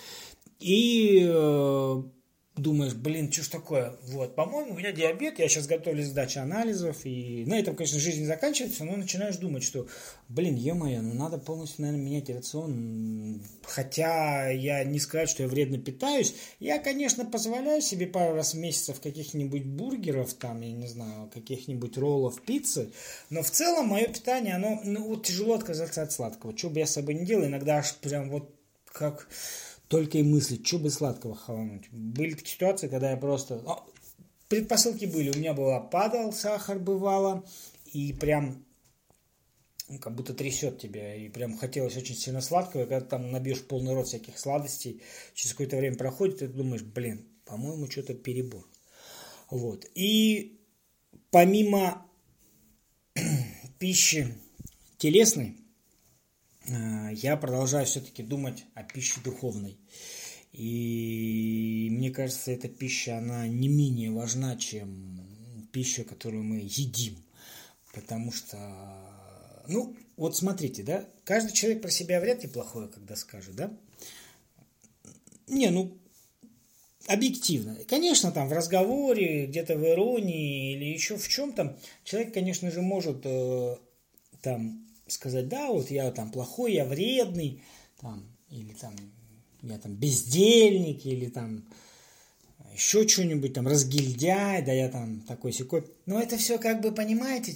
И 0.61 1.27
э, 1.29 2.03
думаешь, 2.59 2.95
блин, 2.95 3.33
что 3.33 3.43
ж 3.43 3.49
такое? 3.49 3.97
Вот, 4.05 4.35
по-моему, 4.35 4.73
у 4.73 4.77
меня 4.79 4.93
диабет, 4.93 5.39
я 5.39 5.49
сейчас 5.49 5.67
готовлюсь 5.67 6.07
к 6.07 6.11
сдаче 6.11 6.41
анализов, 6.41 7.05
и 7.05 7.45
на 7.47 7.59
этом, 7.59 7.77
конечно, 7.77 7.99
жизнь 7.99 8.21
не 8.21 8.27
заканчивается, 8.27 8.85
но 8.85 8.97
начинаешь 8.97 9.37
думать, 9.37 9.63
что, 9.63 9.87
блин, 10.29 10.57
е-мое, 10.57 11.01
ну 11.01 11.15
надо 11.15 11.39
полностью, 11.39 11.83
наверное, 11.83 12.05
менять 12.05 12.31
рацион, 12.31 13.43
хотя 13.63 14.49
я 14.51 14.85
не 14.85 14.99
сказать, 14.99 15.31
что 15.31 15.43
я 15.43 15.49
вредно 15.49 15.79
питаюсь, 15.79 16.35
я, 16.61 16.79
конечно, 16.79 17.25
позволяю 17.25 17.81
себе 17.83 18.07
пару 18.07 18.35
раз 18.35 18.55
в 18.55 18.59
месяц 18.59 18.99
каких-нибудь 18.99 19.65
бургеров, 19.65 20.35
там, 20.35 20.61
я 20.61 20.73
не 20.73 20.87
знаю, 20.87 21.31
каких-нибудь 21.33 21.97
роллов, 21.97 22.41
пиццы, 22.43 22.91
но 23.31 23.43
в 23.43 23.51
целом 23.51 23.87
мое 23.89 24.07
питание, 24.07 24.57
оно, 24.57 24.81
ну, 24.85 25.07
вот 25.09 25.27
тяжело 25.27 25.55
отказаться 25.55 26.03
от 26.03 26.13
сладкого, 26.13 26.57
что 26.57 26.71
бы 26.71 26.81
я 26.81 26.87
с 26.87 26.93
собой 26.93 27.15
не 27.15 27.25
делал, 27.25 27.47
иногда 27.47 27.79
аж 27.79 27.95
прям 27.97 28.31
вот 28.31 28.55
как 28.93 29.29
только 29.89 30.19
и 30.19 30.23
мыслить, 30.23 30.67
что 30.67 30.79
бы 30.79 30.91
сладкого 30.91 31.35
хавануть. 31.35 31.89
Были 31.91 32.35
такие 32.35 32.55
ситуации, 32.55 32.89
когда 32.89 33.11
я 33.11 33.17
просто... 33.17 33.61
Ну, 33.65 33.79
предпосылки 34.49 35.07
были. 35.07 35.31
У 35.31 35.39
меня 35.39 35.55
было 35.55 35.81
падал 35.81 36.33
сахар, 36.33 36.79
бывало, 36.79 37.45
и 37.93 38.13
прям 38.13 38.65
ну, 39.89 39.99
как 39.99 40.15
будто 40.15 40.35
трясет 40.35 40.79
тебя, 40.79 41.15
и 41.15 41.29
прям 41.29 41.57
хотелось 41.57 41.97
очень 41.97 42.15
сильно 42.15 42.43
сладкого, 42.43 42.83
и 42.83 42.85
когда 42.85 43.01
ты 43.01 43.07
там 43.07 43.31
набьешь 43.31 43.63
полный 43.63 43.95
рот 43.95 44.07
всяких 44.07 44.39
сладостей, 44.39 45.03
через 45.35 45.53
какое-то 45.53 45.79
время 45.79 45.97
проходит, 45.97 46.43
и 46.43 46.47
ты 46.47 46.53
думаешь, 46.53 46.83
блин, 46.83 47.27
по-моему, 47.47 47.91
что-то 47.91 48.13
перебор. 48.13 48.67
Вот. 49.49 49.87
И 49.95 50.61
помимо 51.31 52.07
пищи 53.79 54.35
телесной, 54.99 55.57
я 56.69 57.37
продолжаю 57.37 57.87
все-таки 57.87 58.23
думать 58.23 58.65
о 58.75 58.83
пище 58.83 59.21
духовной. 59.25 59.79
И 60.53 61.89
мне 61.91 62.11
кажется, 62.11 62.51
эта 62.51 62.69
пища, 62.69 63.19
она 63.19 63.47
не 63.47 63.69
менее 63.69 64.11
важна, 64.11 64.57
чем 64.57 65.27
пища, 65.73 66.05
которую 66.05 66.43
мы 66.43 66.59
едим. 66.59 67.17
Потому 67.93 68.33
что, 68.33 68.57
ну, 69.69 69.97
вот 70.17 70.37
смотрите, 70.37 70.83
да, 70.83 71.05
каждый 71.25 71.53
человек 71.53 71.83
про 71.83 71.91
себя 71.91 72.21
вряд 72.21 72.43
ли 72.43 72.49
плохое, 72.49 72.89
когда 72.89 73.17
скажет, 73.17 73.55
да? 73.55 73.73
Не, 75.47 75.71
ну, 75.71 75.97
объективно. 77.07 77.77
Конечно, 77.87 78.31
там 78.33 78.49
в 78.49 78.53
разговоре, 78.53 79.47
где-то 79.47 79.77
в 79.77 79.85
иронии 79.85 80.75
или 80.75 80.85
еще 80.85 81.17
в 81.17 81.29
чем-то, 81.29 81.79
человек, 82.05 82.35
конечно 82.35 82.71
же, 82.71 82.83
может 82.83 83.21
э, 83.25 83.77
там 84.43 84.88
сказать, 85.13 85.49
да, 85.49 85.69
вот 85.69 85.91
я 85.91 86.11
там 86.11 86.31
плохой, 86.31 86.75
я 86.75 86.85
вредный, 86.85 87.63
там, 88.01 88.25
или 88.51 88.73
там 88.73 88.95
я 89.63 89.79
там 89.79 89.95
бездельник, 89.95 91.05
или 91.05 91.27
там 91.27 91.65
еще 92.73 93.07
что-нибудь, 93.09 93.55
там, 93.55 93.67
разгильдяй, 93.67 94.63
да 94.63 94.73
я 94.73 94.89
там 94.89 95.21
такой 95.23 95.53
секой. 95.53 95.85
Но 96.07 96.21
это 96.21 96.37
все 96.37 96.59
как 96.59 96.81
бы, 96.81 96.93
понимаете, 96.93 97.55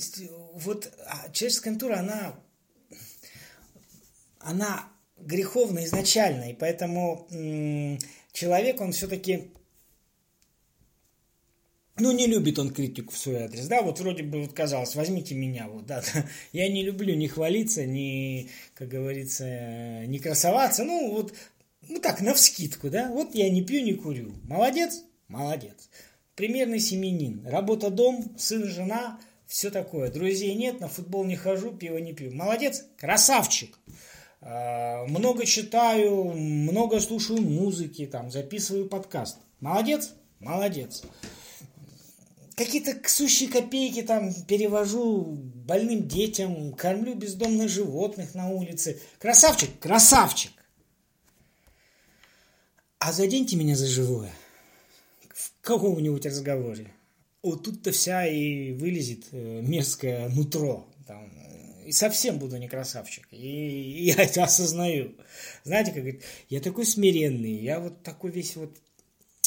вот 0.55 0.93
а 1.07 1.31
человеческая 1.31 1.71
натура, 1.71 1.99
она, 1.99 2.35
она 4.41 4.89
греховна 5.19 5.85
изначально, 5.85 6.51
и 6.51 6.55
поэтому 6.55 7.29
человек, 8.33 8.81
он 8.81 8.93
все-таки 8.93 9.53
ну, 12.03 12.11
не 12.11 12.27
любит 12.27 12.59
он 12.59 12.71
критику 12.71 13.13
в 13.13 13.17
свой 13.17 13.45
адрес, 13.45 13.69
да, 13.69 13.81
вот 13.81 14.01
вроде 14.01 14.25
бы 14.25 14.43
вот 14.43 14.53
казалось, 14.53 14.97
возьмите 14.97 15.37
меня, 15.37 15.69
вот, 15.69 15.87
да, 15.87 16.03
я 16.53 16.69
не 16.69 16.83
люблю 16.83 17.15
ни 17.15 17.29
хвалиться, 17.29 17.87
ни, 17.87 18.51
как 18.75 18.89
говорится, 18.89 20.05
не 20.07 20.19
красоваться, 20.19 20.85
ну, 20.85 21.13
вот, 21.13 21.33
ну, 21.89 22.01
так, 22.01 22.21
навскидку, 22.21 22.91
да, 22.91 23.09
вот 23.11 23.35
я 23.35 23.49
не 23.49 23.63
пью, 23.63 23.83
не 23.83 23.95
курю, 23.95 24.33
молодец, 24.43 25.05
молодец, 25.29 25.89
примерный 26.35 26.81
семенин, 26.81 27.47
работа, 27.47 27.89
дом, 27.89 28.35
сын, 28.37 28.65
жена, 28.67 29.21
все 29.47 29.71
такое, 29.71 30.11
друзей 30.11 30.55
нет, 30.55 30.81
на 30.81 30.89
футбол 30.89 31.25
не 31.25 31.37
хожу, 31.37 31.71
пиво 31.71 31.99
не 31.99 32.13
пью, 32.13 32.35
молодец, 32.35 32.85
красавчик, 32.99 33.79
а, 34.41 35.05
много 35.07 35.47
читаю, 35.47 36.33
много 36.33 36.99
слушаю 36.99 37.41
музыки, 37.41 38.07
там, 38.07 38.29
записываю 38.29 38.89
подкаст, 38.89 39.39
молодец, 39.61 40.15
молодец, 40.41 41.05
какие-то 42.57 42.97
сущие 43.09 43.49
копейки 43.49 44.03
там 44.03 44.33
перевожу 44.45 45.25
больным 45.25 46.07
детям, 46.07 46.73
кормлю 46.75 47.15
бездомных 47.15 47.69
животных 47.69 48.35
на 48.35 48.49
улице. 48.51 49.01
Красавчик, 49.19 49.71
красавчик! 49.79 50.53
А 52.99 53.13
заденьте 53.13 53.57
меня 53.57 53.75
за 53.75 53.87
живое 53.87 54.33
в 55.35 55.53
каком-нибудь 55.61 56.25
разговоре. 56.27 56.93
Вот 57.43 57.65
тут-то 57.65 57.91
вся 57.91 58.27
и 58.27 58.73
вылезет 58.73 59.27
э, 59.33 59.61
мерзкое 59.63 60.29
нутро. 60.29 60.89
Там, 61.09 61.29
и 61.85 61.91
совсем 61.91 62.39
буду 62.39 62.59
не 62.59 62.69
красавчик. 62.69 63.27
И, 63.33 63.37
и 63.37 64.05
я 64.17 64.23
это 64.23 64.45
осознаю. 64.45 65.17
Знаете, 65.65 65.91
как 65.91 66.03
говорит, 66.03 66.23
я 66.49 66.61
такой 66.61 66.87
смиренный, 66.87 67.55
я 67.55 67.81
вот 67.81 68.05
такой 68.05 68.31
весь 68.31 68.55
вот 68.55 68.77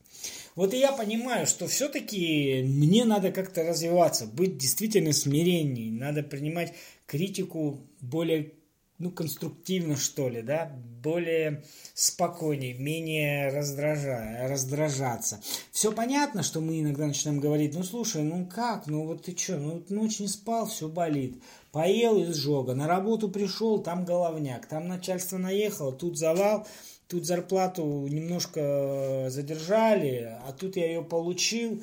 Вот 0.55 0.75
и 0.75 0.79
я 0.79 0.93
понимаю, 0.93 1.47
что 1.47 1.67
все-таки 1.69 2.63
мне 2.63 3.05
надо 3.05 3.33
как-то 3.33 3.63
развиваться, 3.63 4.27
быть 4.27 4.59
действительно 4.59 5.13
смиренней, 5.13 5.91
надо 5.91 6.23
принимать 6.23 6.75
критику 7.07 7.81
более 8.01 8.53
ну, 9.01 9.11
конструктивно, 9.11 9.97
что 9.97 10.29
ли, 10.29 10.43
да, 10.43 10.71
более 11.03 11.65
спокойнее, 11.95 12.75
менее 12.75 13.49
раздражая, 13.49 14.47
раздражаться. 14.47 15.41
Все 15.73 15.91
понятно, 15.91 16.43
что 16.43 16.61
мы 16.61 16.81
иногда 16.81 17.07
начинаем 17.07 17.41
говорить, 17.41 17.75
ну, 17.75 17.83
слушай, 17.83 18.23
ну 18.23 18.47
как, 18.47 18.87
ну 18.87 19.07
вот 19.07 19.25
ты 19.25 19.37
что, 19.37 19.57
ну 19.57 19.83
ночь 19.89 20.21
не 20.21 20.29
спал, 20.29 20.67
все 20.67 20.87
болит. 20.87 21.43
Поел 21.73 22.23
изжога, 22.25 22.75
на 22.75 22.87
работу 22.87 23.31
пришел, 23.31 23.79
там 23.79 24.05
головняк, 24.05 24.67
там 24.67 24.87
начальство 24.87 25.39
наехало, 25.39 25.93
тут 25.93 26.19
завал, 26.19 26.67
тут 27.09 27.25
зарплату 27.25 28.07
немножко 28.07 29.29
задержали, 29.31 30.37
а 30.47 30.53
тут 30.53 30.77
я 30.77 30.87
ее 30.87 31.03
получил, 31.03 31.83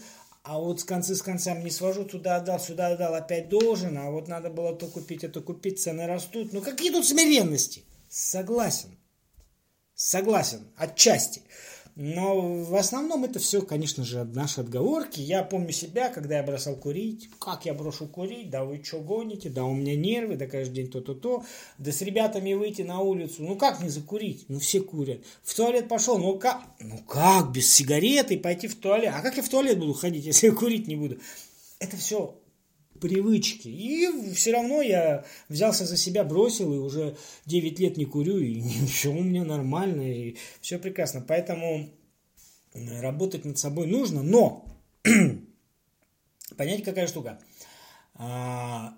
а 0.50 0.60
вот 0.60 0.80
с 0.80 0.86
концы 0.86 1.14
с 1.14 1.22
концами 1.22 1.64
не 1.64 1.72
свожу, 1.72 2.06
туда 2.06 2.38
отдал, 2.38 2.58
сюда 2.58 2.88
отдал, 2.88 3.16
опять 3.16 3.50
должен, 3.50 3.98
а 3.98 4.10
вот 4.10 4.30
надо 4.30 4.50
было 4.50 4.74
то 4.74 4.88
купить, 4.88 5.26
это 5.26 5.42
купить, 5.42 5.82
цены 5.82 6.08
растут. 6.08 6.54
Ну 6.54 6.62
какие 6.62 6.90
тут 6.90 7.06
смиренности? 7.06 7.84
Согласен. 8.08 8.98
Согласен, 9.94 10.66
отчасти. 10.78 11.42
Но 12.00 12.64
в 12.64 12.76
основном 12.76 13.24
это 13.24 13.40
все, 13.40 13.64
конечно 13.64 14.04
же, 14.04 14.24
наши 14.24 14.62
отговорки. 14.62 15.20
Я 15.20 15.42
помню 15.42 15.72
себя, 15.72 16.10
когда 16.10 16.38
я 16.38 16.44
бросал 16.44 16.76
курить. 16.76 17.28
Как 17.40 17.66
я 17.66 17.74
брошу 17.74 18.06
курить? 18.06 18.52
Да 18.52 18.66
вы 18.66 18.84
что 18.84 19.00
гоните? 19.00 19.50
Да 19.50 19.66
у 19.66 19.74
меня 19.74 19.96
нервы, 19.96 20.36
да 20.36 20.46
каждый 20.46 20.76
день 20.76 20.92
то-то-то. 20.92 21.44
Да 21.80 21.92
с 21.92 22.04
ребятами 22.04 22.54
выйти 22.54 22.84
на 22.84 23.00
улицу. 23.00 23.42
Ну 23.42 23.56
как 23.56 23.82
не 23.82 23.90
закурить? 23.90 24.46
Ну 24.48 24.60
все 24.60 24.80
курят. 24.80 25.22
В 25.42 25.56
туалет 25.56 25.88
пошел. 25.88 26.20
Ну 26.20 26.38
как? 26.38 26.62
Ну 26.80 27.00
как 27.00 27.52
без 27.52 27.68
сигареты 27.74 28.38
пойти 28.38 28.68
в 28.68 28.76
туалет? 28.76 29.12
А 29.16 29.24
как 29.24 29.36
я 29.36 29.42
в 29.42 29.50
туалет 29.50 29.80
буду 29.80 29.94
ходить, 29.94 30.24
если 30.24 30.50
я 30.50 30.54
курить 30.54 30.88
не 30.88 30.96
буду? 30.96 31.18
Это 31.80 31.98
все 31.98 32.38
привычки. 33.00 33.68
И 33.68 34.34
все 34.34 34.52
равно 34.52 34.82
я 34.82 35.26
взялся 35.50 35.86
за 35.86 35.98
себя, 35.98 36.24
бросил, 36.24 36.74
и 36.74 36.78
уже 36.78 37.18
9 37.46 37.80
лет 37.80 37.98
не 37.98 38.06
курю, 38.06 38.38
и 38.38 38.62
все 38.88 39.10
у 39.10 39.22
меня 39.22 39.44
нормально, 39.44 40.02
и 40.02 40.38
все 40.62 40.80
прекрасно. 40.80 41.24
Поэтому 41.28 41.90
работать 42.74 43.46
над 43.46 43.58
собой 43.58 43.88
нужно, 43.88 44.24
но 44.24 44.66
понять 46.58 46.84
какая 46.84 47.08
штука. 47.08 47.40
А, 48.16 48.94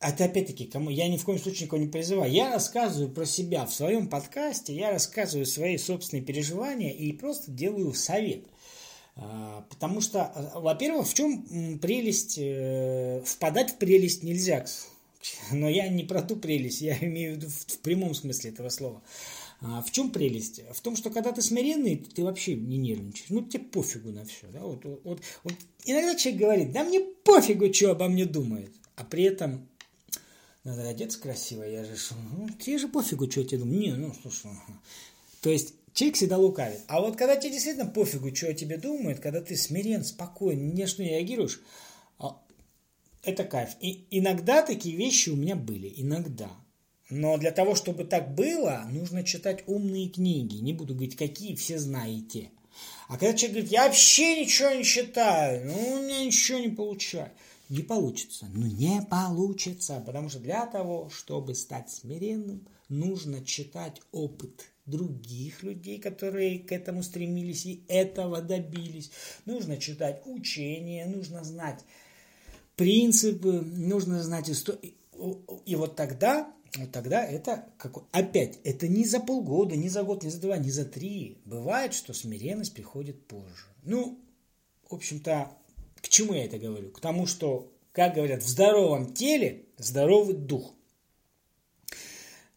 это 0.00 0.24
опять-таки, 0.24 0.66
кому 0.66 0.90
я 0.90 1.08
ни 1.08 1.16
в 1.16 1.24
коем 1.24 1.38
случае 1.38 1.66
никого 1.66 1.82
не 1.82 1.88
призываю. 1.88 2.32
Я 2.32 2.52
рассказываю 2.52 3.10
про 3.10 3.26
себя 3.26 3.66
в 3.66 3.74
своем 3.74 4.08
подкасте, 4.08 4.74
я 4.74 4.90
рассказываю 4.90 5.46
свои 5.46 5.76
собственные 5.76 6.24
переживания 6.24 6.92
и 6.92 7.12
просто 7.12 7.50
делаю 7.50 7.92
совет– 7.94 8.44
потому 9.68 10.00
что, 10.00 10.24
а, 10.24 10.60
во-первых, 10.60 11.06
в 11.06 11.14
чем 11.14 11.78
прелесть, 11.78 12.38
э, 12.38 13.22
впадать 13.24 13.72
в 13.72 13.76
прелесть 13.76 14.22
нельзя. 14.22 14.64
Но 15.52 15.68
я 15.68 15.88
не 15.88 16.04
про 16.04 16.22
ту 16.22 16.36
прелесть, 16.36 16.80
я 16.80 16.96
имею 17.00 17.34
в 17.34 17.36
виду 17.36 17.48
в 17.48 17.78
прямом 17.78 18.14
смысле 18.14 18.50
этого 18.50 18.70
слова. 18.70 19.02
А 19.62 19.82
в 19.82 19.90
чем 19.90 20.10
прелесть? 20.10 20.62
В 20.72 20.80
том, 20.80 20.96
что 20.96 21.10
когда 21.10 21.32
ты 21.32 21.42
смиренный, 21.42 21.96
ты 21.96 22.24
вообще 22.24 22.54
не 22.54 22.78
нервничаешь. 22.78 23.28
Ну, 23.28 23.42
тебе 23.42 23.64
пофигу 23.64 24.10
на 24.10 24.24
все. 24.24 24.46
Да? 24.46 24.60
Вот, 24.60 24.82
вот, 24.84 25.20
вот. 25.44 25.54
Иногда 25.84 26.14
человек 26.14 26.40
говорит, 26.40 26.72
да 26.72 26.82
мне 26.82 27.00
пофигу, 27.00 27.72
что 27.72 27.90
обо 27.90 28.08
мне 28.08 28.24
думает. 28.24 28.72
А 28.96 29.04
при 29.04 29.24
этом 29.24 29.68
надо 30.64 30.88
одеться 30.88 31.20
красиво. 31.20 31.62
Я 31.62 31.84
же, 31.84 31.94
ну, 32.32 32.48
тебе 32.48 32.78
же 32.78 32.88
пофигу, 32.88 33.30
что 33.30 33.40
я 33.40 33.46
тебе 33.46 33.58
думаю. 33.58 33.80
Не, 33.80 33.92
ну, 33.92 34.14
слушай. 34.22 34.50
То 35.42 35.50
есть 35.50 35.74
Человек 35.92 36.16
всегда 36.16 36.38
лукавит. 36.38 36.80
А 36.86 37.00
вот 37.00 37.16
когда 37.16 37.36
тебе 37.36 37.52
действительно 37.52 37.86
пофигу, 37.86 38.34
что 38.34 38.48
о 38.48 38.54
тебе 38.54 38.76
думают, 38.76 39.20
когда 39.20 39.40
ты 39.40 39.56
смирен, 39.56 40.04
спокоен, 40.04 40.74
ни 40.74 40.82
на 40.82 40.86
что 40.86 41.02
не 41.02 41.10
реагируешь, 41.10 41.60
а, 42.18 42.40
это 43.22 43.44
кайф. 43.44 43.70
И 43.80 44.06
иногда 44.10 44.62
такие 44.62 44.96
вещи 44.96 45.30
у 45.30 45.36
меня 45.36 45.56
были. 45.56 45.92
Иногда. 45.96 46.50
Но 47.10 47.36
для 47.38 47.50
того, 47.50 47.74
чтобы 47.74 48.04
так 48.04 48.34
было, 48.34 48.86
нужно 48.90 49.24
читать 49.24 49.64
умные 49.66 50.08
книги. 50.08 50.56
Не 50.56 50.72
буду 50.72 50.94
говорить, 50.94 51.16
какие, 51.16 51.56
все 51.56 51.78
знаете. 51.78 52.50
А 53.08 53.18
когда 53.18 53.34
человек 53.34 53.52
говорит, 53.52 53.72
я 53.72 53.86
вообще 53.86 54.40
ничего 54.40 54.70
не 54.70 54.84
читаю, 54.84 55.66
ну, 55.66 55.94
у 55.94 56.02
меня 56.02 56.24
ничего 56.24 56.58
не 56.58 56.68
получается. 56.68 57.34
Не 57.68 57.82
получится. 57.82 58.46
Ну, 58.52 58.66
не 58.66 59.02
получится. 59.02 60.02
Потому 60.06 60.28
что 60.28 60.38
для 60.38 60.66
того, 60.66 61.10
чтобы 61.10 61.54
стать 61.54 61.90
смиренным, 61.90 62.66
нужно 62.90 63.44
читать 63.44 64.02
опыт 64.12 64.72
других 64.84 65.62
людей, 65.62 65.98
которые 65.98 66.58
к 66.58 66.72
этому 66.72 67.02
стремились 67.02 67.64
и 67.64 67.84
этого 67.88 68.42
добились. 68.42 69.10
Нужно 69.46 69.78
читать 69.78 70.22
учения, 70.26 71.06
нужно 71.06 71.44
знать 71.44 71.84
принципы, 72.76 73.52
нужно 73.52 74.22
знать 74.22 74.50
историю. 74.50 74.94
И 75.64 75.76
вот 75.76 75.96
тогда, 75.96 76.52
вот 76.76 76.90
тогда 76.92 77.24
это 77.24 77.66
как, 77.78 77.98
опять, 78.10 78.58
это 78.64 78.88
не 78.88 79.04
за 79.04 79.20
полгода, 79.20 79.76
не 79.76 79.88
за 79.88 80.02
год, 80.02 80.24
не 80.24 80.30
за 80.30 80.40
два, 80.40 80.56
не 80.58 80.70
за 80.70 80.84
три. 80.84 81.38
Бывает, 81.44 81.94
что 81.94 82.12
смиренность 82.12 82.74
приходит 82.74 83.26
позже. 83.26 83.66
Ну, 83.82 84.18
в 84.88 84.94
общем-то, 84.94 85.52
к 86.00 86.08
чему 86.08 86.34
я 86.34 86.46
это 86.46 86.58
говорю? 86.58 86.90
К 86.90 87.00
тому, 87.00 87.26
что, 87.26 87.72
как 87.92 88.14
говорят, 88.14 88.42
в 88.42 88.48
здоровом 88.48 89.12
теле 89.12 89.66
здоровый 89.76 90.34
дух. 90.34 90.74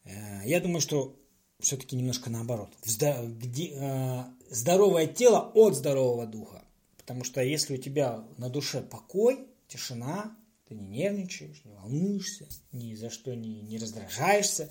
Э, 0.05 0.41
я 0.45 0.59
думаю, 0.59 0.81
что 0.81 1.19
все-таки 1.59 1.95
немножко 1.95 2.29
наоборот. 2.29 2.69
Э, 3.01 4.23
здоровое 4.49 5.07
тело 5.07 5.51
от 5.53 5.75
здорового 5.75 6.25
духа. 6.25 6.63
Потому 6.97 7.23
что 7.23 7.41
если 7.41 7.75
у 7.75 7.81
тебя 7.81 8.23
на 8.37 8.49
душе 8.49 8.81
покой, 8.81 9.47
тишина, 9.67 10.37
ты 10.67 10.75
не 10.75 10.85
нервничаешь, 10.85 11.61
не 11.65 11.73
волнуешься, 11.73 12.47
ни 12.71 12.95
за 12.95 13.09
что 13.09 13.33
не, 13.35 13.61
не 13.61 13.77
раздражаешься, 13.77 14.69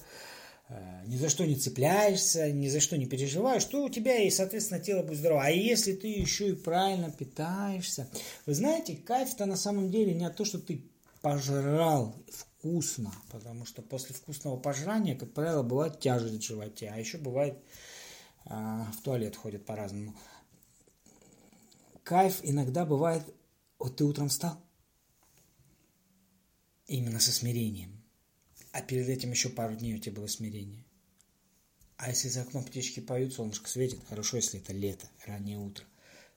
э, 0.69 1.03
ни 1.07 1.17
за 1.17 1.29
что 1.29 1.45
не 1.47 1.57
цепляешься, 1.57 2.51
ни 2.51 2.69
за 2.69 2.81
что 2.81 2.97
не 2.97 3.07
переживаешь, 3.07 3.65
то 3.65 3.85
у 3.85 3.89
тебя 3.89 4.19
и, 4.19 4.31
соответственно, 4.31 4.81
тело 4.81 5.03
будет 5.03 5.19
здорово. 5.19 5.45
А 5.45 5.51
если 5.51 5.93
ты 5.93 6.09
еще 6.09 6.51
и 6.51 6.55
правильно 6.55 7.11
питаешься, 7.11 8.09
вы 8.47 8.55
знаете, 8.55 8.97
кайф-то 8.97 9.47
на 9.47 9.57
самом 9.57 9.91
деле 9.91 10.15
не 10.15 10.25
от 10.25 10.37
того, 10.37 10.47
что 10.47 10.59
ты 10.59 10.83
пожрал 11.23 12.15
вкусно, 12.31 13.13
потому 13.31 13.65
что 13.65 13.81
после 13.81 14.15
вкусного 14.15 14.59
пожрания, 14.59 15.17
как 15.17 15.33
правило, 15.33 15.63
бывает 15.63 16.01
тяжесть 16.01 16.43
в 16.43 16.47
животе, 16.47 16.91
а 16.93 16.99
еще 16.99 17.17
бывает 17.17 17.57
э, 18.45 18.51
в 18.51 19.03
туалет 19.03 19.37
ходит 19.37 19.65
по-разному. 19.65 20.15
Кайф 22.03 22.41
иногда 22.43 22.85
бывает, 22.85 23.23
вот 23.79 23.97
ты 23.97 24.05
утром 24.05 24.29
встал, 24.29 24.61
именно 26.87 27.21
со 27.21 27.33
смирением, 27.33 28.03
а 28.73 28.83
перед 28.83 29.09
этим 29.09 29.31
еще 29.31 29.49
пару 29.49 29.77
дней 29.77 29.95
у 29.95 29.99
тебя 29.99 30.17
было 30.17 30.27
смирение. 30.27 30.85
А 31.97 32.09
если 32.09 32.29
за 32.29 32.43
окном 32.43 32.65
птички 32.65 32.99
поют, 32.99 33.33
солнышко 33.33 33.69
светит, 33.69 34.01
хорошо, 34.09 34.39
если 34.39 34.59
это 34.59 34.73
лето, 34.73 35.07
раннее 35.25 35.59
утро 35.59 35.87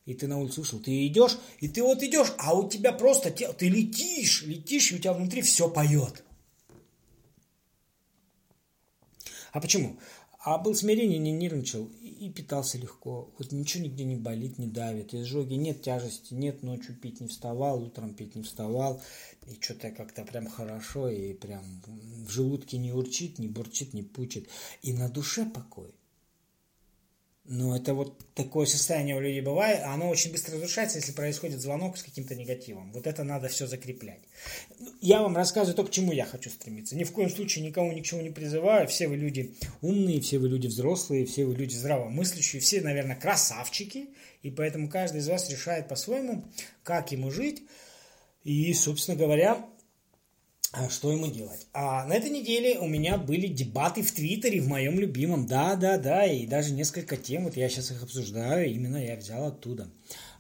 и 0.06 0.14
ты 0.14 0.28
на 0.28 0.40
улицу 0.40 0.62
вышел, 0.62 0.80
ты 0.80 1.08
идешь, 1.08 1.38
и 1.60 1.68
ты 1.68 1.82
вот 1.84 2.04
идешь, 2.04 2.34
а 2.38 2.54
у 2.54 2.70
тебя 2.70 2.92
просто, 2.92 3.32
ты 3.32 3.70
летишь, 3.70 4.44
летишь, 4.44 4.92
и 4.92 4.96
у 4.96 5.00
тебя 5.00 5.14
внутри 5.14 5.42
все 5.42 5.70
поет. 5.70 6.24
А 9.52 9.60
почему? 9.60 9.98
А 10.46 10.60
был 10.60 10.76
смирение, 10.76 11.18
не 11.18 11.32
нервничал 11.32 11.90
и 12.04 12.30
питался 12.30 12.78
легко. 12.78 13.34
Вот 13.40 13.52
ничего 13.52 13.86
нигде 13.86 14.04
не 14.04 14.16
болит, 14.16 14.60
не 14.60 14.68
давит. 14.68 15.16
Изжоги 15.16 15.56
нет 15.56 15.82
тяжести, 15.82 16.36
нет, 16.36 16.62
ночью 16.62 16.96
пить 16.96 17.20
не 17.20 17.28
вставал, 17.28 17.82
утром 17.82 18.14
пить 18.14 18.36
не 18.36 18.44
вставал. 18.44 19.02
И 19.48 19.58
что-то 19.60 19.90
как-то 19.90 20.24
прям 20.24 20.48
хорошо, 20.48 21.10
и 21.10 21.34
прям 21.34 21.64
в 21.88 22.30
желудке 22.30 22.78
не 22.78 22.92
урчит, 22.92 23.40
не 23.40 23.48
бурчит, 23.48 23.96
не 23.96 24.04
пучит. 24.04 24.48
И 24.84 24.94
на 24.94 25.10
душе 25.10 25.46
покой. 25.46 25.96
Но 27.48 27.76
это 27.76 27.94
вот 27.94 28.18
такое 28.34 28.66
состояние 28.66 29.16
у 29.16 29.20
людей 29.20 29.40
бывает, 29.42 29.82
а 29.84 29.94
оно 29.94 30.10
очень 30.10 30.32
быстро 30.32 30.56
разрушается, 30.56 30.98
если 30.98 31.12
происходит 31.12 31.62
звонок 31.62 31.96
с 31.96 32.02
каким-то 32.02 32.34
негативом. 32.34 32.92
Вот 32.92 33.06
это 33.06 33.24
надо 33.24 33.50
все 33.50 33.68
закреплять. 33.68 34.22
Я 35.00 35.22
вам 35.22 35.36
рассказываю 35.36 35.76
то, 35.76 35.84
к 35.84 35.92
чему 35.92 36.12
я 36.12 36.26
хочу 36.26 36.50
стремиться. 36.50 36.96
Ни 36.96 37.04
в 37.04 37.12
коем 37.12 37.30
случае 37.30 37.64
никому 37.64 37.92
ни 37.92 38.02
к 38.02 38.06
чему 38.06 38.22
не 38.22 38.32
призываю. 38.32 38.88
Все 38.88 39.08
вы 39.08 39.18
люди 39.18 39.56
умные, 39.82 40.22
все 40.22 40.40
вы 40.40 40.50
люди 40.50 40.66
взрослые, 40.66 41.28
все 41.28 41.46
вы 41.46 41.54
люди 41.54 41.76
здравомыслящие, 41.76 42.62
все, 42.62 42.82
наверное, 42.82 43.16
красавчики. 43.16 44.10
И 44.42 44.50
поэтому 44.50 44.90
каждый 44.90 45.22
из 45.22 45.28
вас 45.28 45.48
решает 45.52 45.88
по-своему, 45.88 46.46
как 46.82 47.12
ему 47.12 47.30
жить. 47.30 47.62
И, 48.44 48.74
собственно 48.74 49.18
говоря, 49.18 49.64
что 50.90 51.12
ему 51.12 51.28
делать? 51.28 51.68
А 51.74 52.06
на 52.06 52.14
этой 52.14 52.30
неделе 52.30 52.80
у 52.80 52.88
меня 52.88 53.18
были 53.18 53.48
дебаты 53.48 54.02
в 54.04 54.12
Твиттере, 54.12 54.62
в 54.62 54.68
моем 54.68 55.00
любимом. 55.00 55.48
Да, 55.48 55.76
да, 55.76 55.98
да, 55.98 56.26
и 56.26 56.46
даже 56.46 56.74
несколько 56.74 57.18
тем, 57.18 57.46
вот 57.46 57.56
я 57.56 57.70
сейчас 57.70 57.92
их 57.92 58.04
обсуждаю, 58.04 58.70
именно 58.70 58.98
я 58.98 59.16
взял 59.16 59.46
оттуда. 59.46 59.90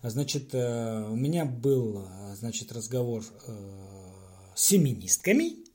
Значит, 0.04 0.54
э, 0.54 1.08
у 1.10 1.16
меня 1.16 1.46
был, 1.46 2.08
значит, 2.36 2.72
разговор 2.72 3.24
э, 3.48 3.86
с 4.56 4.68
феминистками 4.68 5.66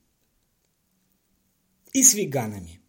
и 1.93 2.03
с 2.03 2.15
веганами. 2.15 2.81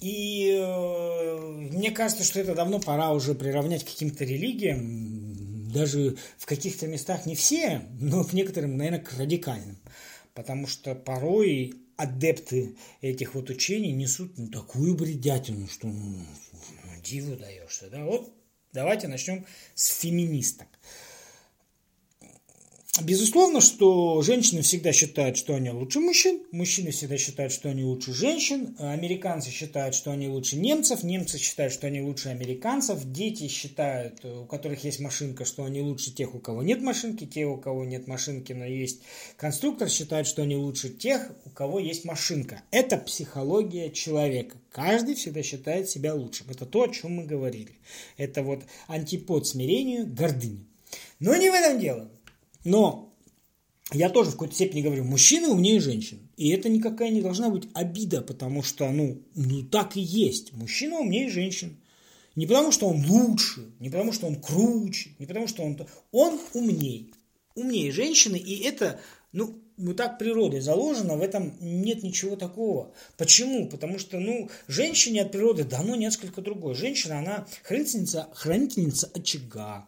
И 0.00 0.50
э, 0.60 1.38
мне 1.72 1.90
кажется, 1.90 2.24
что 2.24 2.40
это 2.40 2.54
давно 2.54 2.80
пора 2.80 3.12
уже 3.12 3.34
приравнять 3.34 3.84
к 3.84 3.88
каким-то 3.88 4.24
религиям, 4.24 5.70
даже 5.72 6.16
в 6.38 6.46
каких-то 6.46 6.86
местах 6.86 7.26
не 7.26 7.34
все, 7.34 7.82
но 7.98 8.24
к 8.24 8.32
некоторым, 8.32 8.76
наверное, 8.76 9.00
к 9.00 9.12
радикальным 9.18 9.78
потому 10.34 10.66
что 10.66 10.94
порой 10.94 11.74
адепты 11.96 12.76
этих 13.00 13.34
вот 13.34 13.50
учений 13.50 13.92
несут 13.92 14.36
ну, 14.36 14.48
такую 14.48 14.94
бредятину, 14.94 15.68
что 15.68 15.86
ну, 15.86 16.24
диву 17.02 17.36
даешься. 17.36 17.88
Да? 17.88 18.04
Вот 18.04 18.32
давайте 18.72 19.08
начнем 19.08 19.46
с 19.74 20.00
феминисток. 20.00 20.68
Безусловно, 23.02 23.60
что 23.60 24.22
женщины 24.22 24.62
всегда 24.62 24.92
считают, 24.92 25.36
что 25.36 25.56
они 25.56 25.70
лучше 25.70 25.98
мужчин, 25.98 26.44
мужчины 26.52 26.92
всегда 26.92 27.18
считают, 27.18 27.52
что 27.52 27.68
они 27.68 27.82
лучше 27.82 28.14
женщин, 28.14 28.76
американцы 28.78 29.50
считают, 29.50 29.96
что 29.96 30.12
они 30.12 30.28
лучше 30.28 30.56
немцев, 30.56 31.02
немцы 31.02 31.38
считают, 31.38 31.72
что 31.72 31.88
они 31.88 32.00
лучше 32.02 32.28
американцев, 32.28 33.00
дети 33.04 33.48
считают, 33.48 34.24
у 34.24 34.44
которых 34.46 34.84
есть 34.84 35.00
машинка, 35.00 35.44
что 35.44 35.64
они 35.64 35.80
лучше 35.80 36.12
тех, 36.12 36.36
у 36.36 36.38
кого 36.38 36.62
нет 36.62 36.82
машинки, 36.82 37.26
те, 37.26 37.46
у 37.46 37.56
кого 37.56 37.84
нет 37.84 38.06
машинки, 38.06 38.52
но 38.52 38.64
есть 38.64 39.00
конструктор, 39.36 39.88
считают, 39.88 40.28
что 40.28 40.42
они 40.42 40.54
лучше 40.54 40.88
тех, 40.88 41.32
у 41.46 41.50
кого 41.50 41.80
есть 41.80 42.04
машинка. 42.04 42.62
Это 42.70 42.96
психология 42.96 43.90
человека. 43.90 44.56
Каждый 44.70 45.16
всегда 45.16 45.42
считает 45.42 45.88
себя 45.88 46.14
лучшим. 46.14 46.48
Это 46.48 46.64
то, 46.64 46.84
о 46.84 46.88
чем 46.88 47.16
мы 47.16 47.24
говорили. 47.24 47.72
Это 48.16 48.44
вот 48.44 48.62
антипод 48.86 49.48
смирению, 49.48 50.06
гордыни. 50.06 50.64
Но 51.18 51.34
не 51.34 51.50
в 51.50 51.54
этом 51.54 51.80
дело. 51.80 52.10
Но 52.64 53.14
я 53.92 54.08
тоже 54.08 54.30
в 54.30 54.32
какой-то 54.32 54.54
степени 54.54 54.82
говорю, 54.82 55.04
мужчины 55.04 55.48
умнее 55.48 55.80
женщин. 55.80 56.28
И 56.36 56.48
это 56.48 56.68
никакая 56.68 57.10
не 57.10 57.20
должна 57.20 57.50
быть 57.50 57.68
обида, 57.74 58.22
потому 58.22 58.62
что, 58.62 58.90
ну, 58.90 59.22
ну 59.34 59.62
так 59.62 59.96
и 59.96 60.00
есть. 60.00 60.52
Мужчина 60.54 60.98
умнее 60.98 61.30
женщин. 61.30 61.76
Не 62.34 62.46
потому, 62.46 62.72
что 62.72 62.88
он 62.88 63.04
лучше, 63.06 63.72
не 63.78 63.90
потому, 63.90 64.12
что 64.12 64.26
он 64.26 64.40
круче, 64.40 65.10
не 65.18 65.26
потому, 65.26 65.46
что 65.46 65.62
он... 65.62 65.78
Он 66.10 66.40
умнее. 66.54 67.08
Умнее 67.54 67.92
женщины, 67.92 68.36
и 68.36 68.64
это, 68.64 69.00
ну, 69.30 69.62
ну 69.76 69.94
так 69.94 70.18
природой 70.18 70.60
заложено, 70.60 71.16
в 71.16 71.22
этом 71.22 71.54
нет 71.60 72.02
ничего 72.02 72.34
такого. 72.34 72.92
Почему? 73.16 73.68
Потому 73.68 74.00
что, 74.00 74.18
ну, 74.18 74.50
женщине 74.66 75.22
от 75.22 75.30
природы 75.30 75.62
дано 75.62 75.94
несколько 75.94 76.40
другое. 76.40 76.74
Женщина, 76.74 77.20
она 77.20 77.46
хранительница, 77.62 78.28
хранительница 78.32 79.08
очага, 79.14 79.86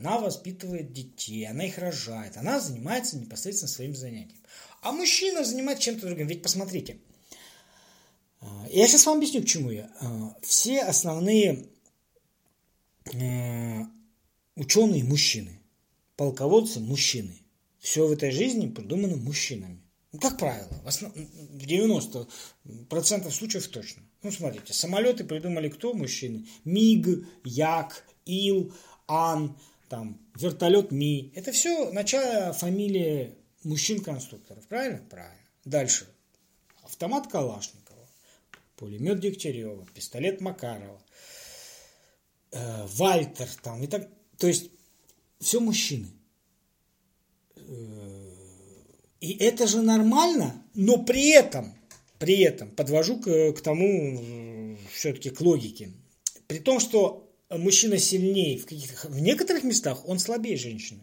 она 0.00 0.18
воспитывает 0.18 0.92
детей, 0.92 1.46
она 1.46 1.66
их 1.66 1.76
рожает, 1.76 2.38
она 2.38 2.58
занимается 2.58 3.18
непосредственно 3.18 3.68
своим 3.68 3.94
занятием. 3.94 4.40
А 4.80 4.92
мужчина 4.92 5.44
занимается 5.44 5.84
чем-то 5.84 6.06
другим. 6.06 6.26
Ведь 6.26 6.42
посмотрите, 6.42 6.98
а, 8.40 8.66
я 8.70 8.86
сейчас 8.86 9.04
вам 9.04 9.18
объясню, 9.18 9.42
к 9.42 9.46
чему 9.46 9.70
я. 9.70 9.90
А, 10.00 10.36
все 10.40 10.80
основные 10.80 11.66
а, 13.12 13.86
ученые 14.56 15.04
мужчины, 15.04 15.60
полководцы 16.16 16.80
мужчины. 16.80 17.36
Все 17.78 18.06
в 18.06 18.12
этой 18.12 18.30
жизни 18.30 18.68
придумано 18.68 19.16
мужчинами. 19.16 19.82
Ну, 20.12 20.18
как 20.18 20.38
правило, 20.38 20.80
в, 20.82 20.88
основ... 20.88 21.12
в 21.14 21.66
90% 21.66 23.30
случаев 23.30 23.68
точно. 23.68 24.02
Ну, 24.22 24.32
смотрите, 24.32 24.72
самолеты 24.72 25.24
придумали 25.24 25.68
кто? 25.68 25.92
Мужчины. 25.92 26.46
МиГ, 26.64 27.26
Як, 27.44 28.06
Ил, 28.24 28.72
Ан, 29.06 29.58
там, 29.90 30.20
вертолет 30.36 30.92
Ми. 30.92 31.32
Это 31.34 31.50
все 31.50 31.90
начало 31.90 32.52
фамилии 32.52 33.34
мужчин-конструкторов, 33.64 34.66
правильно? 34.68 35.02
Правильно. 35.10 35.36
Дальше. 35.64 36.08
Автомат 36.84 37.26
Калашникова, 37.26 38.08
пулемет 38.76 39.18
Дегтярева, 39.18 39.84
пистолет 39.92 40.40
Макарова, 40.40 41.02
э, 42.52 42.86
Вальтер 42.86 43.48
там 43.62 43.82
и 43.82 43.88
так. 43.88 44.08
То 44.38 44.46
есть 44.46 44.70
все 45.40 45.58
мужчины. 45.58 46.06
Э, 47.56 48.30
и 49.18 49.32
это 49.38 49.66
же 49.66 49.82
нормально, 49.82 50.64
но 50.74 51.02
при 51.02 51.30
этом, 51.30 51.74
при 52.20 52.40
этом 52.42 52.70
подвожу 52.70 53.18
к, 53.18 53.52
к 53.54 53.60
тому, 53.60 54.76
все-таки 54.92 55.30
к 55.30 55.40
логике. 55.40 55.90
При 56.46 56.60
том, 56.60 56.78
что 56.78 57.29
мужчина 57.50 57.98
сильнее 57.98 58.58
в, 58.58 58.66
каких 58.66 59.04
в 59.04 59.20
некоторых 59.20 59.64
местах, 59.64 60.08
он 60.08 60.18
слабее 60.18 60.56
женщины. 60.56 61.00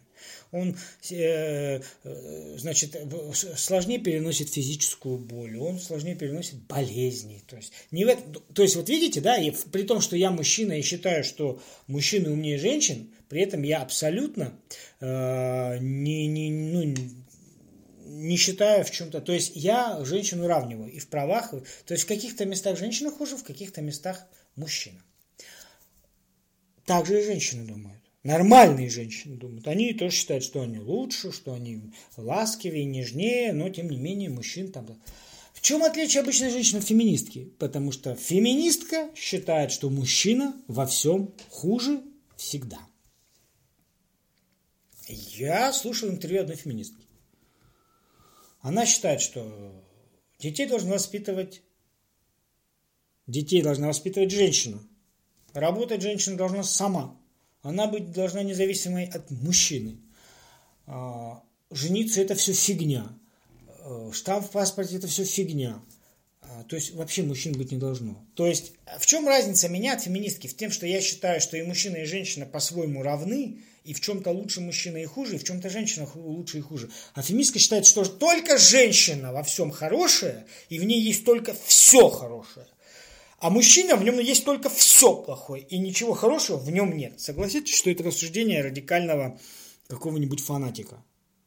Он, 0.51 0.77
э, 1.10 1.81
э, 2.03 2.57
значит, 2.57 2.95
сложнее 3.33 3.99
переносит 3.99 4.49
физическую 4.49 5.17
боль, 5.17 5.57
он 5.57 5.79
сложнее 5.79 6.15
переносит 6.15 6.55
болезни. 6.67 7.43
То 7.47 7.57
есть, 7.57 7.73
не 7.91 8.05
в 8.05 8.15
то 8.53 8.63
есть 8.63 8.75
вот 8.75 8.89
видите, 8.89 9.19
да, 9.19 9.38
и 9.38 9.51
при 9.71 9.83
том, 9.83 9.99
что 9.99 10.15
я 10.15 10.31
мужчина 10.31 10.73
и 10.73 10.81
считаю, 10.81 11.23
что 11.23 11.62
мужчины 11.88 12.31
умнее 12.31 12.57
женщин, 12.57 13.12
при 13.29 13.41
этом 13.41 13.62
я 13.63 13.81
абсолютно 13.81 14.57
э, 15.01 15.77
не, 15.79 16.27
не, 16.27 16.49
ну, 16.49 16.95
не 18.05 18.38
считаю 18.38 18.86
в 18.86 18.91
чем-то. 18.91 19.19
То 19.21 19.33
есть 19.33 19.51
я 19.55 20.03
женщину 20.05 20.45
уравниваю 20.45 20.91
и 20.91 20.99
в 20.99 21.07
правах. 21.10 21.51
То 21.51 21.93
есть 21.93 22.05
в 22.05 22.07
каких-то 22.07 22.45
местах 22.45 22.77
женщина 22.77 23.12
хуже, 23.12 23.36
в 23.36 23.43
каких-то 23.43 23.81
местах 23.81 24.25
мужчина. 24.55 25.01
Так 26.88 27.06
же 27.06 27.19
и 27.19 27.26
женщины 27.26 27.65
думают. 27.65 28.02
Нормальные 28.23 28.89
женщины 28.89 29.36
думают. 29.36 29.67
Они 29.67 29.93
тоже 29.93 30.15
считают, 30.15 30.45
что 30.45 30.62
они 30.62 30.80
лучше, 30.80 31.34
что 31.34 31.54
они 31.54 31.91
ласкивее, 32.15 32.86
нежнее, 32.86 33.52
но 33.52 33.67
тем 33.69 33.89
не 33.89 33.97
менее 33.97 34.30
мужчин 34.30 34.71
там... 34.71 34.88
В 35.54 35.60
чем 35.60 35.84
отличие 35.84 36.21
обычной 36.21 36.50
женщины 36.50 36.78
от 36.80 36.86
феминистки? 36.86 37.52
Потому 37.60 37.91
что 37.91 38.15
феминистка 38.15 39.10
считает, 39.17 39.73
что 39.73 39.89
мужчина 39.89 40.56
во 40.67 40.86
всем 40.86 41.34
хуже 41.50 42.02
всегда. 42.38 42.80
Я 45.10 45.73
слушал 45.73 46.08
интервью 46.08 46.43
одной 46.43 46.56
феминистки. 46.56 47.06
Она 48.62 48.86
считает, 48.86 49.19
что 49.19 49.84
детей 50.39 50.67
должна 50.67 50.93
воспитывать 50.93 51.62
детей 53.26 53.62
должна 53.62 53.88
воспитывать 53.88 54.32
женщина. 54.32 54.80
Работать 55.53 56.01
женщина 56.01 56.38
должна 56.38 56.63
сама. 56.63 57.15
Она 57.62 57.88
быть 57.88 58.12
должна 58.12 58.43
независимой 58.43 59.05
от 59.05 59.29
мужчины. 59.31 59.97
А, 60.86 61.41
жениться 61.71 62.21
это 62.21 62.36
все 62.36 62.53
фигня. 62.53 63.07
А, 63.79 64.12
штамп 64.13 64.47
в 64.47 64.51
паспорте 64.51 64.97
это 64.97 65.07
все 65.07 65.23
фигня. 65.23 65.81
А, 66.41 66.63
то 66.63 66.75
есть 66.75 66.93
вообще 66.93 67.23
мужчин 67.23 67.53
быть 67.57 67.71
не 67.71 67.77
должно. 67.77 68.23
То 68.36 68.45
есть 68.45 68.73
в 68.99 69.05
чем 69.05 69.27
разница 69.27 69.69
меня 69.69 69.93
от 69.93 70.03
феминистки? 70.03 70.47
В 70.47 70.55
том, 70.55 70.71
что 70.71 70.86
я 70.86 71.01
считаю, 71.01 71.41
что 71.41 71.57
и 71.57 71.63
мужчина, 71.63 71.97
и 71.97 72.05
женщина 72.05 72.45
по-своему 72.45 73.03
равны, 73.03 73.60
и 73.83 73.93
в 73.93 74.01
чем-то 74.01 74.31
лучше 74.31 74.60
мужчина 74.60 74.97
и 74.97 75.05
хуже, 75.05 75.36
и 75.36 75.38
в 75.38 75.43
чем-то 75.43 75.69
женщина 75.69 76.10
лучше 76.15 76.57
и 76.57 76.62
хуже. 76.62 76.89
А 77.13 77.21
феминистка 77.21 77.57
считает, 77.57 77.86
что 77.86 78.03
только 78.05 78.57
женщина 78.57 79.31
во 79.31 79.43
всем 79.43 79.71
хорошая, 79.71 80.45
и 80.67 80.77
в 80.77 80.83
ней 80.83 81.01
есть 81.01 81.23
только 81.23 81.55
все 81.65 82.10
хорошее. 82.10 82.67
А 83.39 83.50
мужчина, 83.52 83.95
в 83.95 84.04
нем 84.04 84.19
есть 84.19 84.45
только 84.45 84.69
все 84.69 85.15
плохое, 85.15 85.63
и 85.63 85.78
ничего 85.78 86.13
хорошего 86.13 86.58
в 86.58 86.71
нем 86.71 86.97
нет. 86.97 87.19
Согласитесь, 87.19 87.76
что 87.76 87.91
это 87.91 88.04
рассуждение 88.04 88.63
радикального 88.63 89.39
какого-нибудь 89.88 90.41
фанатика. 90.41 91.04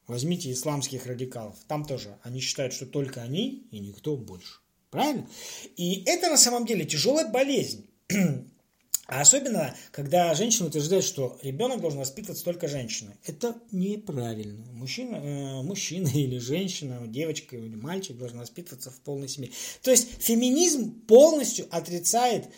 Возьмите 0.06 0.52
исламских 0.52 1.06
радикалов. 1.06 1.56
Там 1.66 1.84
тоже 1.84 2.18
они 2.22 2.40
считают, 2.40 2.72
что 2.72 2.86
только 2.86 3.22
они 3.22 3.66
и 3.70 3.80
никто 3.80 4.16
больше. 4.16 4.60
Правильно? 4.90 5.28
И 5.76 6.02
это 6.04 6.30
на 6.30 6.36
самом 6.36 6.66
деле 6.66 6.84
тяжелая 6.84 7.28
болезнь. 7.28 7.86
А 9.10 9.22
особенно, 9.22 9.74
когда 9.90 10.32
женщина 10.34 10.68
утверждает, 10.68 11.02
что 11.02 11.36
ребенок 11.42 11.80
должен 11.80 11.98
воспитываться 11.98 12.44
только 12.44 12.68
женщиной. 12.68 13.14
Это 13.24 13.56
неправильно. 13.72 14.64
Мужчина, 14.72 15.16
э, 15.16 15.62
мужчина 15.62 16.06
или 16.14 16.38
женщина, 16.38 17.04
девочка 17.08 17.56
или 17.56 17.74
мальчик 17.74 18.16
должен 18.16 18.38
воспитываться 18.38 18.92
в 18.92 19.00
полной 19.00 19.26
семье. 19.26 19.50
То 19.82 19.90
есть 19.90 20.22
феминизм 20.22 20.92
полностью 21.08 21.66
отрицает 21.72 22.46
э, 22.46 22.50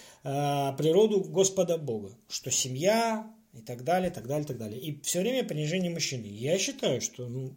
природу 0.77 1.23
Господа 1.23 1.79
Бога, 1.79 2.19
что 2.29 2.51
семья 2.51 3.27
и 3.55 3.63
так 3.63 3.83
далее, 3.83 4.11
так 4.11 4.27
далее, 4.27 4.47
так 4.47 4.59
далее. 4.59 4.79
И 4.79 5.01
все 5.01 5.21
время 5.21 5.49
понижение 5.49 5.91
мужчины. 5.91 6.27
Я 6.27 6.59
считаю, 6.59 7.01
что 7.01 7.29
ну, 7.29 7.57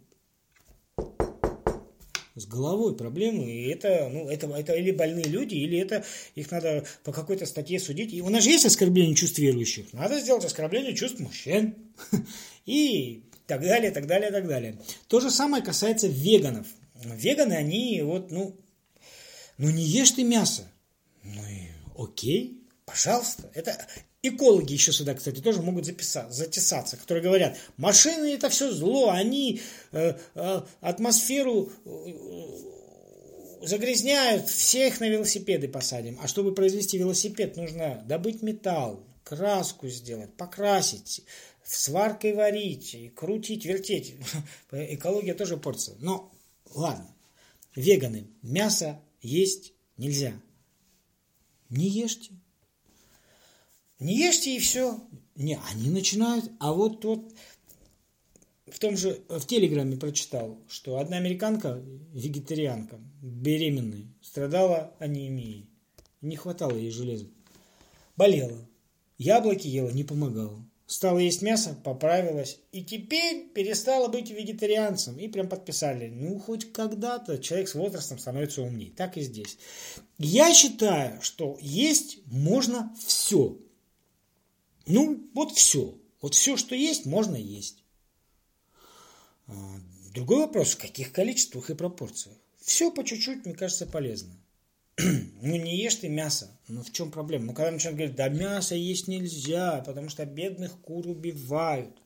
с 2.36 2.46
головой 2.46 2.94
проблемы, 2.94 3.50
и 3.50 3.68
это, 3.68 4.08
ну, 4.12 4.28
это, 4.28 4.46
это 4.48 4.74
или 4.74 4.90
больные 4.90 5.24
люди, 5.24 5.54
или 5.54 5.78
это 5.78 6.04
их 6.34 6.50
надо 6.50 6.84
по 7.02 7.12
какой-то 7.12 7.46
статье 7.46 7.80
судить. 7.80 8.12
И 8.12 8.20
у 8.20 8.28
нас 8.28 8.44
же 8.44 8.50
есть 8.50 8.66
оскорбление 8.66 9.16
чувств 9.16 9.38
верующих. 9.38 9.92
Надо 9.94 10.20
сделать 10.20 10.44
оскорбление 10.44 10.94
чувств 10.94 11.18
мужчин. 11.18 11.74
И 12.66 13.24
так 13.46 13.62
далее, 13.62 13.90
так 13.90 14.06
далее, 14.06 14.30
так 14.30 14.46
далее. 14.46 14.78
То 15.08 15.20
же 15.20 15.30
самое 15.30 15.62
касается 15.62 16.08
веганов. 16.08 16.66
Веганы, 16.94 17.54
они 17.54 18.02
вот, 18.02 18.30
ну, 18.30 18.56
ну 19.56 19.70
не 19.70 19.82
ешь 19.82 20.10
ты 20.10 20.24
мясо. 20.24 20.70
Ну 21.22 21.42
и 21.42 21.68
окей, 21.96 22.66
пожалуйста. 22.84 23.50
Это, 23.54 23.86
Экологи 24.22 24.72
еще 24.72 24.92
сюда, 24.92 25.14
кстати, 25.14 25.40
тоже 25.40 25.62
могут 25.62 25.84
записать, 25.84 26.32
затесаться, 26.32 26.96
которые 26.96 27.22
говорят, 27.22 27.56
машины 27.76 28.34
это 28.34 28.48
все 28.48 28.72
зло, 28.72 29.10
они 29.10 29.60
э, 29.92 30.14
э, 30.34 30.62
атмосферу 30.80 31.70
э, 31.84 32.12
загрязняют, 33.62 34.48
всех 34.48 35.00
на 35.00 35.08
велосипеды 35.08 35.68
посадим. 35.68 36.18
А 36.20 36.28
чтобы 36.28 36.54
произвести 36.54 36.98
велосипед, 36.98 37.56
нужно 37.56 38.02
добыть 38.06 38.42
металл, 38.42 39.04
краску 39.22 39.88
сделать, 39.88 40.32
покрасить, 40.34 41.22
сваркой 41.64 42.34
варить, 42.34 43.14
крутить, 43.14 43.64
вертеть. 43.64 44.14
Экология 44.72 45.34
тоже 45.34 45.56
портится. 45.56 45.94
Но 46.00 46.32
ладно, 46.74 47.14
веганы, 47.74 48.28
мясо 48.42 49.00
есть 49.20 49.72
нельзя. 49.96 50.32
Не 51.68 51.88
ешьте. 51.88 52.32
Не 53.98 54.18
ешьте 54.18 54.56
и 54.56 54.58
все. 54.58 55.00
Не, 55.34 55.58
они 55.70 55.90
начинают, 55.90 56.50
а 56.60 56.72
вот 56.72 57.04
вот 57.04 57.32
в 58.66 58.78
том 58.78 58.96
же, 58.96 59.20
в 59.28 59.46
Телеграме 59.46 59.96
прочитал, 59.96 60.58
что 60.68 60.98
одна 60.98 61.18
американка, 61.18 61.82
вегетарианка, 62.12 62.98
беременная, 63.22 64.06
страдала 64.20 64.92
анемией. 64.98 65.70
Не 66.20 66.36
хватало 66.36 66.76
ей 66.76 66.90
железа. 66.90 67.26
Болела. 68.16 68.58
Яблоки 69.18 69.68
ела, 69.68 69.90
не 69.90 70.04
помогало. 70.04 70.64
Стала 70.86 71.18
есть 71.18 71.42
мясо, 71.42 71.76
поправилась. 71.84 72.58
И 72.72 72.82
теперь 72.82 73.48
перестала 73.48 74.08
быть 74.08 74.30
вегетарианцем. 74.30 75.16
И 75.18 75.28
прям 75.28 75.48
подписали. 75.48 76.08
Ну, 76.08 76.38
хоть 76.38 76.72
когда-то 76.72 77.38
человек 77.38 77.68
с 77.68 77.74
возрастом 77.74 78.18
становится 78.18 78.62
умнее. 78.62 78.92
Так 78.96 79.16
и 79.16 79.22
здесь. 79.22 79.58
Я 80.18 80.52
считаю, 80.54 81.20
что 81.22 81.56
есть 81.60 82.18
можно 82.26 82.94
все. 82.98 83.56
Ну, 84.86 85.28
вот 85.34 85.52
все. 85.52 85.98
Вот 86.20 86.34
все, 86.34 86.56
что 86.56 86.74
есть, 86.74 87.06
можно 87.06 87.36
есть. 87.36 87.84
А, 89.48 89.52
другой 90.14 90.38
вопрос, 90.38 90.74
в 90.74 90.78
каких 90.78 91.12
количествах 91.12 91.70
и 91.70 91.74
пропорциях. 91.74 92.36
Все 92.60 92.90
по 92.90 93.04
чуть-чуть, 93.04 93.44
мне 93.44 93.54
кажется, 93.54 93.86
полезно. 93.86 94.34
ну 94.98 95.56
не 95.56 95.76
ешь 95.76 95.96
ты 95.96 96.08
мясо. 96.08 96.50
Ну 96.68 96.82
в 96.82 96.90
чем 96.90 97.10
проблема? 97.10 97.46
Ну 97.46 97.52
когда 97.52 97.70
начинают 97.70 97.98
говорить, 97.98 98.16
да 98.16 98.28
мясо 98.28 98.74
есть 98.74 99.08
нельзя, 99.08 99.82
потому 99.86 100.08
что 100.08 100.24
бедных 100.24 100.72
кур 100.80 101.06
убивают. 101.06 101.96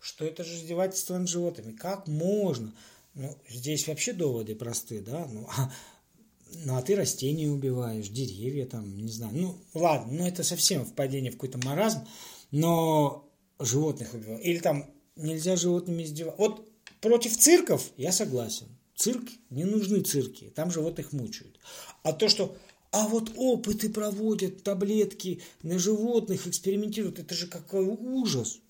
Что 0.00 0.24
это 0.24 0.42
же 0.42 0.56
издевательство 0.56 1.16
над 1.16 1.28
животными. 1.28 1.76
Как 1.76 2.08
можно? 2.08 2.74
Ну, 3.14 3.36
здесь 3.48 3.86
вообще 3.86 4.12
доводы 4.12 4.56
простые, 4.56 5.00
да? 5.00 5.26
Ну, 5.26 5.46
а, 5.56 5.72
ну, 6.64 6.76
а 6.76 6.82
ты 6.82 6.94
растения 6.94 7.48
убиваешь, 7.48 8.08
деревья 8.08 8.66
там, 8.66 8.96
не 8.96 9.10
знаю. 9.10 9.32
Ну, 9.34 9.58
ладно, 9.74 10.12
ну 10.12 10.26
это 10.26 10.42
совсем 10.42 10.84
впадение 10.84 11.30
в 11.30 11.34
какой-то 11.34 11.58
маразм, 11.66 12.06
но 12.50 13.28
животных 13.58 14.14
убивают. 14.14 14.44
Или 14.44 14.58
там 14.58 14.90
нельзя 15.16 15.56
животными 15.56 16.02
издеваться. 16.02 16.40
Вот 16.40 16.68
против 17.00 17.36
цирков 17.36 17.90
я 17.96 18.12
согласен. 18.12 18.66
Цирк, 18.94 19.24
не 19.50 19.64
нужны 19.64 20.00
цирки, 20.00 20.52
там 20.54 20.70
животных 20.70 21.12
мучают. 21.12 21.58
А 22.02 22.12
то, 22.12 22.28
что 22.28 22.56
а 22.92 23.08
вот 23.08 23.32
опыты 23.36 23.88
проводят, 23.88 24.62
таблетки 24.62 25.40
на 25.62 25.78
животных 25.78 26.46
экспериментируют, 26.46 27.18
это 27.18 27.34
же 27.34 27.46
какой 27.46 27.86
ужас. 27.86 28.60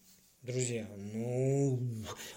Друзья, 0.43 0.89
ну, 0.97 1.81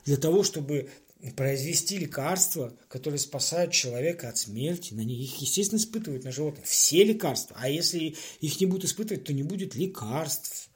для 0.03 0.17
того, 0.17 0.43
чтобы 0.43 0.89
произвести 1.35 1.97
лекарства, 1.97 2.75
которые 2.87 3.19
спасают 3.19 3.71
человека 3.71 4.29
от 4.29 4.37
смерти, 4.37 4.93
на 4.93 5.01
них, 5.01 5.19
их, 5.19 5.41
естественно, 5.41 5.79
испытывают 5.79 6.23
на 6.23 6.31
животных. 6.31 6.65
Все 6.65 7.03
лекарства. 7.03 7.55
А 7.59 7.69
если 7.69 8.15
их 8.41 8.59
не 8.59 8.65
будут 8.65 8.85
испытывать, 8.85 9.23
то 9.23 9.33
не 9.33 9.43
будет 9.43 9.75
лекарств. 9.75 10.69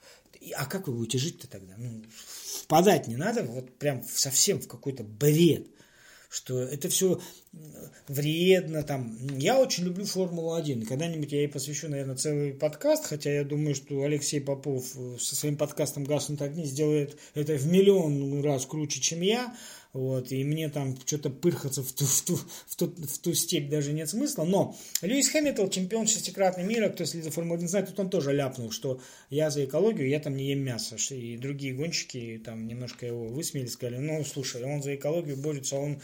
А 0.56 0.66
как 0.66 0.88
вы 0.88 0.94
будете 0.94 1.18
жить-то 1.18 1.46
тогда? 1.48 1.74
Ну, 1.76 2.02
впадать 2.62 3.06
не 3.06 3.16
надо, 3.16 3.42
вот 3.42 3.78
прям 3.78 4.02
совсем 4.02 4.60
в 4.60 4.66
какой-то 4.68 5.04
бред 5.04 5.66
что 6.30 6.60
это 6.60 6.88
все 6.88 7.20
вредно 8.06 8.84
там. 8.84 9.18
Я 9.36 9.58
очень 9.58 9.84
люблю 9.84 10.04
Формулу-1. 10.04 10.86
Когда-нибудь 10.86 11.32
я 11.32 11.40
ей 11.40 11.48
посвящу, 11.48 11.88
наверное, 11.88 12.14
целый 12.14 12.54
подкаст, 12.54 13.04
хотя 13.04 13.32
я 13.32 13.44
думаю, 13.44 13.74
что 13.74 14.02
Алексей 14.02 14.40
Попов 14.40 14.84
со 15.18 15.34
своим 15.34 15.56
подкастом 15.56 16.04
«Гаснут 16.04 16.40
огни» 16.40 16.64
сделает 16.64 17.18
это 17.34 17.54
в 17.54 17.66
миллион 17.66 18.44
раз 18.44 18.64
круче, 18.64 19.00
чем 19.00 19.22
я. 19.22 19.52
Вот, 19.92 20.30
и 20.30 20.44
мне 20.44 20.68
там 20.68 20.96
что-то 21.04 21.30
пырхаться 21.30 21.82
в 21.82 21.92
ту, 21.92 22.04
в, 22.04 22.22
ту, 22.22 22.36
в, 22.36 22.76
ту, 22.76 22.86
в 22.86 23.18
ту 23.18 23.34
степь 23.34 23.68
даже 23.68 23.92
нет 23.92 24.08
смысла. 24.08 24.44
Но 24.44 24.76
Льюис 25.02 25.28
Хэмилтон, 25.30 25.68
чемпион 25.70 26.06
шестикратный 26.06 26.62
мира, 26.64 26.88
кто 26.90 27.04
следит 27.04 27.24
за 27.24 27.32
Формулой-1 27.32 27.66
знает, 27.66 27.88
тут 27.88 27.98
он 27.98 28.08
тоже 28.10 28.32
ляпнул, 28.32 28.70
что 28.70 29.00
я 29.30 29.50
за 29.50 29.64
экологию, 29.64 30.08
я 30.08 30.20
там 30.20 30.36
не 30.36 30.50
ем 30.50 30.60
мясо. 30.60 30.96
И 31.12 31.36
другие 31.36 31.74
гонщики 31.74 32.40
там 32.44 32.68
немножко 32.68 33.04
его 33.04 33.26
высмеяли, 33.26 33.68
сказали, 33.68 33.98
ну, 33.98 34.24
слушай, 34.24 34.62
он 34.62 34.80
за 34.80 34.94
экологию 34.94 35.36
борется, 35.36 35.76
он 35.76 36.00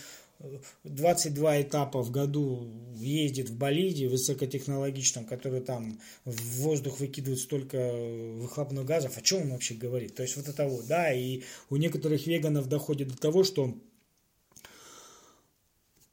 22 0.84 1.62
этапа 1.62 2.02
в 2.02 2.10
году 2.10 2.68
ездит 2.94 3.48
в 3.48 3.56
болиде 3.56 4.08
высокотехнологичном, 4.08 5.24
который 5.24 5.60
там 5.60 6.00
в 6.24 6.62
воздух 6.62 7.00
выкидывает 7.00 7.40
столько 7.40 7.92
выхлопных 8.36 8.84
газов, 8.84 9.16
о 9.16 9.22
чем 9.22 9.42
он 9.42 9.50
вообще 9.50 9.74
говорит? 9.74 10.14
То 10.14 10.22
есть 10.22 10.36
вот 10.36 10.48
это 10.48 10.66
вот, 10.66 10.86
да, 10.86 11.12
и 11.12 11.42
у 11.70 11.76
некоторых 11.76 12.26
веганов 12.26 12.68
доходит 12.68 13.08
до 13.08 13.16
того, 13.16 13.44
что 13.44 13.74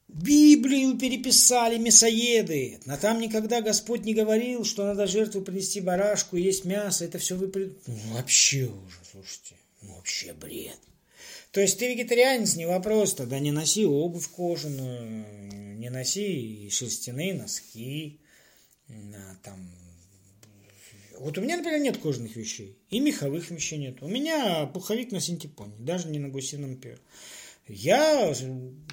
Библию 0.08 0.98
переписали 0.98 1.78
мясоеды, 1.78 2.80
но 2.86 2.98
там 2.98 3.20
никогда 3.20 3.62
Господь 3.62 4.06
не 4.06 4.14
говорил, 4.14 4.64
что 4.64 4.86
надо 4.86 5.08
жертву 5.08 5.42
принести 5.42 5.82
барашку, 5.82 6.38
есть 6.38 6.66
мясо, 6.66 7.04
это 7.04 7.18
все 7.18 7.36
вы... 7.36 7.52
Ну, 7.88 7.96
вообще 8.14 8.66
уже, 8.66 8.98
слушайте, 9.12 9.56
ну, 9.82 9.96
вообще 9.96 10.34
бред. 10.34 10.78
То 11.54 11.62
есть 11.62 11.78
ты 11.78 11.88
вегетарианец, 11.88 12.56
не 12.56 12.66
вопрос, 12.66 13.14
тогда 13.14 13.38
не 13.38 13.52
носи 13.52 13.86
обувь 13.86 14.28
кожаную, 14.28 15.78
не 15.78 15.92
носи 15.92 16.68
шерстяные 16.72 17.36
носки, 17.36 18.20
там, 19.44 19.72
вот 21.20 21.38
у 21.38 21.42
меня, 21.42 21.58
например, 21.58 21.80
нет 21.80 22.00
кожаных 22.00 22.36
вещей. 22.36 22.76
И 22.90 23.00
меховых 23.00 23.52
вещей 23.52 23.78
нет. 23.78 24.02
У 24.02 24.08
меня 24.08 24.66
пуховик 24.66 25.12
на 25.12 25.20
синтепоне, 25.20 25.76
даже 25.78 26.08
не 26.08 26.18
на 26.18 26.30
гусином 26.30 26.76
пере. 26.76 26.98
Я 27.68 28.34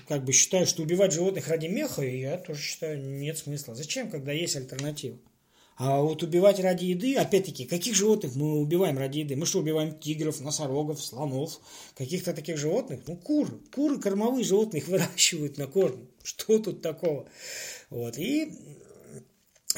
как 0.07 0.27
бы 0.27 0.35
считаю, 0.35 0.67
что 0.67 0.83
убивать 0.83 1.13
животных 1.13 1.49
ради 1.49 1.67
меха, 1.67 2.03
я 2.03 2.37
тоже 2.37 2.61
считаю, 2.61 3.01
нет 3.03 3.39
смысла. 3.39 3.75
Зачем, 3.75 4.11
когда 4.11 4.33
есть 4.33 4.57
альтернатива? 4.57 5.19
А 5.83 6.03
вот 6.03 6.23
убивать 6.23 6.61
ради 6.61 6.85
еды, 6.85 7.17
опять-таки, 7.17 7.65
каких 7.65 7.95
животных 7.95 8.35
мы 8.35 8.61
убиваем 8.61 8.99
ради 8.99 9.21
еды? 9.21 9.35
Мы 9.35 9.47
что, 9.47 9.61
убиваем 9.61 9.99
тигров, 9.99 10.39
носорогов, 10.43 11.03
слонов, 11.03 11.59
каких-то 11.97 12.35
таких 12.35 12.59
животных? 12.59 13.01
Ну, 13.07 13.17
куры. 13.17 13.53
Куры 13.75 13.99
кормовые 13.99 14.45
животные 14.45 14.83
их 14.83 14.89
выращивают 14.89 15.57
на 15.57 15.67
корм. 15.67 16.07
Что 16.23 16.59
тут 16.59 16.83
такого? 16.83 17.27
Вот. 17.89 18.19
И 18.19 18.53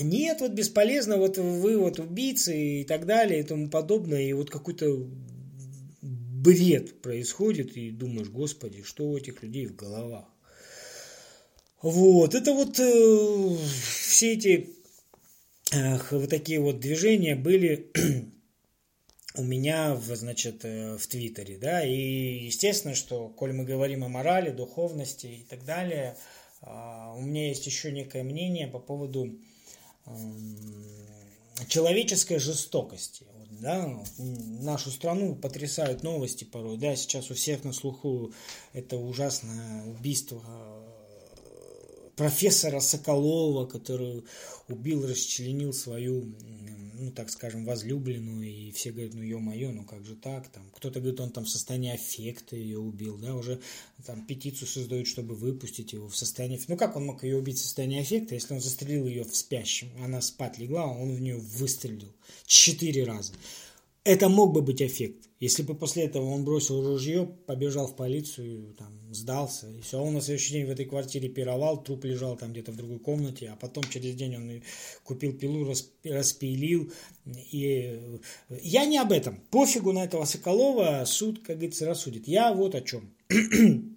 нет, 0.00 0.40
вот 0.40 0.50
бесполезно, 0.50 1.18
вот 1.18 1.38
вы 1.38 1.78
вот 1.78 2.00
убийцы 2.00 2.80
и 2.80 2.84
так 2.84 3.06
далее 3.06 3.38
и 3.38 3.44
тому 3.44 3.70
подобное, 3.70 4.22
и 4.22 4.32
вот 4.32 4.50
какой-то 4.50 5.06
бред 6.02 7.00
происходит, 7.00 7.76
и 7.76 7.92
думаешь, 7.92 8.28
господи, 8.28 8.82
что 8.82 9.04
у 9.08 9.16
этих 9.16 9.40
людей 9.44 9.66
в 9.66 9.76
головах? 9.76 10.24
Вот, 11.80 12.34
это 12.34 12.54
вот 12.54 12.80
э, 12.80 13.56
все 14.08 14.32
эти 14.32 14.81
вот 16.10 16.30
такие 16.30 16.60
вот 16.60 16.80
движения 16.80 17.34
были 17.34 17.90
у 19.34 19.42
меня, 19.42 19.94
в, 19.94 20.14
значит, 20.14 20.64
э, 20.64 20.96
в 20.96 21.06
Твиттере, 21.06 21.56
да, 21.56 21.84
и 21.84 22.44
естественно, 22.44 22.94
что, 22.94 23.28
коль 23.28 23.52
мы 23.52 23.64
говорим 23.64 24.04
о 24.04 24.08
морали, 24.08 24.50
духовности 24.50 25.26
и 25.26 25.46
так 25.48 25.64
далее, 25.64 26.16
а, 26.60 27.14
у 27.16 27.22
меня 27.22 27.48
есть 27.48 27.66
еще 27.66 27.90
некое 27.90 28.22
мнение 28.22 28.68
по 28.68 28.78
поводу 28.78 29.38
человеческой 31.68 32.38
жестокости. 32.38 33.26
Да, 33.60 34.02
нашу 34.18 34.90
страну 34.90 35.36
потрясают 35.36 36.02
новости 36.02 36.42
порой, 36.42 36.78
да, 36.78 36.96
сейчас 36.96 37.30
у 37.30 37.34
всех 37.34 37.62
на 37.62 37.72
слуху 37.72 38.32
это 38.72 38.96
ужасное 38.96 39.84
убийство 39.84 40.42
профессора 42.16 42.80
Соколова, 42.80 43.66
который 43.66 44.24
убил, 44.68 45.06
расчленил 45.06 45.72
свою, 45.72 46.34
ну, 46.98 47.10
так 47.10 47.30
скажем, 47.30 47.64
возлюбленную, 47.64 48.48
и 48.48 48.70
все 48.72 48.92
говорят, 48.92 49.14
ну, 49.14 49.22
ё-моё, 49.22 49.72
ну, 49.72 49.84
как 49.84 50.04
же 50.04 50.14
так, 50.14 50.48
там, 50.48 50.70
кто-то 50.74 51.00
говорит, 51.00 51.20
он 51.20 51.30
там 51.30 51.44
в 51.44 51.48
состоянии 51.48 51.92
аффекта 51.92 52.56
ее 52.56 52.78
убил, 52.78 53.18
да, 53.18 53.34
уже 53.34 53.60
там 54.06 54.26
петицию 54.26 54.68
создают, 54.68 55.06
чтобы 55.06 55.34
выпустить 55.34 55.92
его 55.92 56.08
в 56.08 56.16
состоянии, 56.16 56.60
ну, 56.68 56.76
как 56.76 56.96
он 56.96 57.06
мог 57.06 57.24
ее 57.24 57.38
убить 57.38 57.58
в 57.58 57.62
состоянии 57.62 58.00
аффекта, 58.00 58.34
если 58.34 58.54
он 58.54 58.60
застрелил 58.60 59.06
ее 59.06 59.24
в 59.24 59.34
спящем, 59.34 59.88
она 60.02 60.20
спать 60.20 60.58
легла, 60.58 60.86
он 60.86 61.14
в 61.14 61.20
нее 61.20 61.38
выстрелил 61.38 62.12
четыре 62.46 63.04
раза. 63.04 63.32
Это 64.04 64.28
мог 64.28 64.52
бы 64.52 64.62
быть 64.62 64.82
эффект. 64.82 65.28
Если 65.38 65.62
бы 65.62 65.76
после 65.76 66.04
этого 66.04 66.24
он 66.26 66.44
бросил 66.44 66.84
ружье, 66.84 67.24
побежал 67.46 67.86
в 67.86 67.94
полицию, 67.94 68.74
там, 68.74 68.92
сдался, 69.14 69.68
и 69.68 69.80
все, 69.80 70.00
он 70.00 70.14
на 70.14 70.20
следующий 70.20 70.54
день 70.54 70.66
в 70.66 70.70
этой 70.70 70.86
квартире 70.86 71.28
пировал, 71.28 71.82
труп 71.82 72.04
лежал 72.04 72.36
там 72.36 72.50
где-то 72.50 72.72
в 72.72 72.76
другой 72.76 72.98
комнате, 72.98 73.50
а 73.50 73.56
потом 73.56 73.84
через 73.84 74.16
день 74.16 74.36
он 74.36 74.62
купил 75.04 75.32
пилу, 75.38 75.72
распилил. 76.04 76.92
И 77.52 78.20
я 78.62 78.86
не 78.86 78.98
об 78.98 79.12
этом. 79.12 79.40
Пофигу 79.50 79.92
на 79.92 80.04
этого 80.04 80.24
Соколова, 80.24 81.04
суд, 81.06 81.38
как 81.38 81.56
говорится, 81.56 81.86
рассудит. 81.86 82.26
Я 82.26 82.52
вот 82.52 82.74
о 82.74 82.80
чем. 82.80 83.14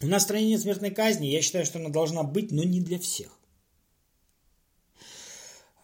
У 0.00 0.06
нас 0.06 0.22
в 0.22 0.24
стране 0.24 0.48
нет 0.48 0.62
смертной 0.62 0.90
казни, 0.90 1.26
я 1.26 1.42
считаю, 1.42 1.66
что 1.66 1.78
она 1.78 1.90
должна 1.90 2.22
быть, 2.22 2.50
но 2.50 2.62
не 2.62 2.80
для 2.80 2.98
всех. 2.98 3.38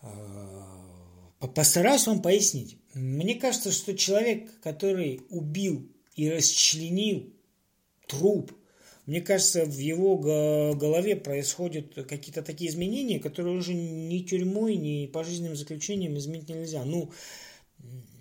А, 0.00 1.46
постараюсь 1.54 2.06
вам 2.06 2.22
пояснить. 2.22 2.78
Мне 2.94 3.34
кажется, 3.34 3.72
что 3.72 3.96
человек, 3.96 4.50
который 4.60 5.20
убил 5.30 5.88
и 6.14 6.30
расчленил 6.30 7.32
труп, 8.06 8.52
мне 9.06 9.20
кажется, 9.20 9.66
в 9.66 9.76
его 9.76 10.16
голове 10.16 11.16
происходят 11.16 11.94
какие-то 12.08 12.42
такие 12.42 12.70
изменения, 12.70 13.20
которые 13.20 13.54
уже 13.56 13.74
ни 13.74 14.20
тюрьмой, 14.20 14.76
ни 14.76 15.06
пожизненным 15.06 15.56
заключением 15.56 16.16
изменить 16.16 16.48
нельзя. 16.48 16.84
Ну, 16.84 17.10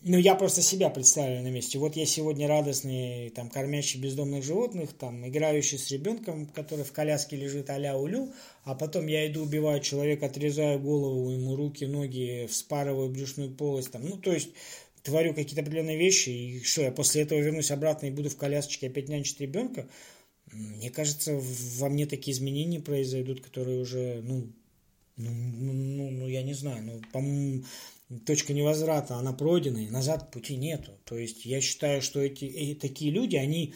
ну, 0.06 0.18
я 0.18 0.36
просто 0.36 0.62
себя 0.62 0.90
представляю 0.90 1.44
на 1.44 1.48
месте. 1.50 1.80
Вот 1.80 1.96
я 1.96 2.06
сегодня 2.06 2.46
радостный, 2.46 3.30
там, 3.30 3.50
кормящий 3.50 4.02
бездомных 4.02 4.44
животных, 4.44 4.92
там, 4.92 5.26
играющий 5.26 5.78
с 5.78 5.90
ребенком, 5.92 6.46
который 6.48 6.84
в 6.84 6.92
коляске 6.92 7.38
лежит 7.38 7.70
а-ля 7.70 7.98
улю, 7.98 8.34
а 8.66 8.76
потом 8.76 9.08
я 9.08 9.26
иду, 9.28 9.44
убиваю 9.44 9.80
человека, 9.80 10.26
отрезаю 10.26 10.80
голову, 10.80 11.30
ему 11.30 11.56
руки, 11.56 11.86
ноги, 11.86 12.48
вспарываю 12.50 13.10
брюшную 13.10 13.52
полость, 13.52 13.92
там, 13.92 14.06
ну, 14.06 14.18
то 14.18 14.34
есть, 14.34 14.50
творю 15.04 15.34
какие-то 15.34 15.62
определенные 15.62 15.98
вещи, 15.98 16.30
и 16.30 16.64
что, 16.64 16.82
я 16.82 16.92
после 16.92 17.22
этого 17.22 17.40
вернусь 17.40 17.72
обратно 17.72 18.08
и 18.08 18.12
буду 18.12 18.30
в 18.30 18.36
колясочке 18.36 18.88
опять 18.88 19.08
нянчить 19.08 19.40
ребенка? 19.40 19.88
Мне 20.52 20.90
кажется, 20.90 21.40
во 21.78 21.88
мне 21.88 22.06
такие 22.06 22.36
изменения 22.36 22.82
произойдут, 22.82 23.42
которые 23.42 23.80
уже, 23.80 24.22
ну, 24.22 24.52
ну, 25.16 25.32
ну, 25.32 25.74
ну, 25.74 26.10
ну 26.10 26.28
я 26.28 26.44
не 26.44 26.54
знаю, 26.54 26.84
ну, 26.84 27.02
по-моему, 27.12 27.64
точка 28.26 28.54
невозврата, 28.54 29.16
она 29.16 29.34
пройдена, 29.34 29.80
и 29.80 29.90
назад 29.90 30.32
пути 30.32 30.56
нету. 30.56 30.92
То 31.06 31.18
есть 31.18 31.46
я 31.46 31.62
считаю, 31.62 32.02
что 32.02 32.20
эти, 32.20 32.46
эти 32.46 32.80
такие 32.80 33.12
люди, 33.12 33.36
они... 33.36 33.74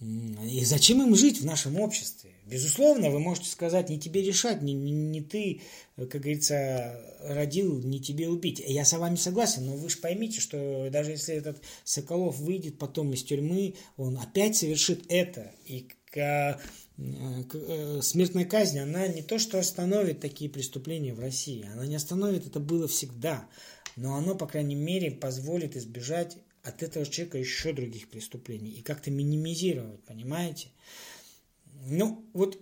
И 0.00 0.64
зачем 0.64 1.00
им 1.00 1.14
жить 1.14 1.40
в 1.40 1.44
нашем 1.44 1.78
обществе? 1.78 2.30
Безусловно, 2.44 3.10
вы 3.10 3.20
можете 3.20 3.48
сказать, 3.48 3.88
не 3.88 4.00
тебе 4.00 4.20
решать, 4.20 4.60
не, 4.60 4.72
не, 4.72 4.90
не 4.90 5.20
ты, 5.20 5.60
как 5.96 6.22
говорится, 6.22 7.00
родил, 7.20 7.80
не 7.80 8.00
тебе 8.00 8.28
убить. 8.28 8.60
Я 8.66 8.84
с 8.84 8.98
вами 8.98 9.14
согласен, 9.14 9.64
но 9.64 9.76
вы 9.76 9.88
же 9.88 9.98
поймите, 9.98 10.40
что 10.40 10.88
даже 10.90 11.12
если 11.12 11.36
этот 11.36 11.62
Соколов 11.84 12.38
выйдет 12.38 12.78
потом 12.78 13.12
из 13.12 13.22
тюрьмы, 13.22 13.74
он 13.96 14.18
опять 14.18 14.56
совершит 14.56 15.04
это. 15.08 15.52
И 15.66 15.86
к, 16.12 16.60
к, 17.48 18.02
смертная 18.02 18.44
казнь, 18.44 18.78
она 18.78 19.08
не 19.08 19.22
то, 19.22 19.40
что 19.40 19.58
остановит 19.58 20.20
такие 20.20 20.48
преступления 20.48 21.14
в 21.14 21.18
России, 21.18 21.68
она 21.72 21.86
не 21.86 21.96
остановит, 21.96 22.46
это 22.46 22.60
было 22.60 22.86
всегда 22.86 23.48
но 23.96 24.14
оно, 24.14 24.34
по 24.34 24.46
крайней 24.46 24.74
мере, 24.74 25.10
позволит 25.10 25.76
избежать 25.76 26.38
от 26.62 26.82
этого 26.82 27.04
человека 27.04 27.38
еще 27.38 27.72
других 27.72 28.08
преступлений 28.08 28.70
и 28.70 28.82
как-то 28.82 29.10
минимизировать, 29.10 30.02
понимаете? 30.04 30.68
Ну, 31.86 32.24
вот 32.32 32.58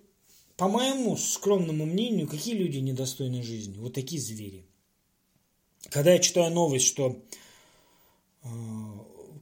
по 0.57 0.69
моему 0.69 1.17
скромному 1.17 1.87
мнению, 1.87 2.29
какие 2.29 2.55
люди 2.55 2.79
недостойны 2.79 3.43
жизни? 3.43 3.79
Вот 3.79 3.95
такие 3.95 4.21
звери. 4.21 4.67
Когда 5.91 6.13
я 6.13 6.19
читаю 6.19 6.53
новость, 6.53 6.87
что 6.87 7.23
э, 8.43 8.49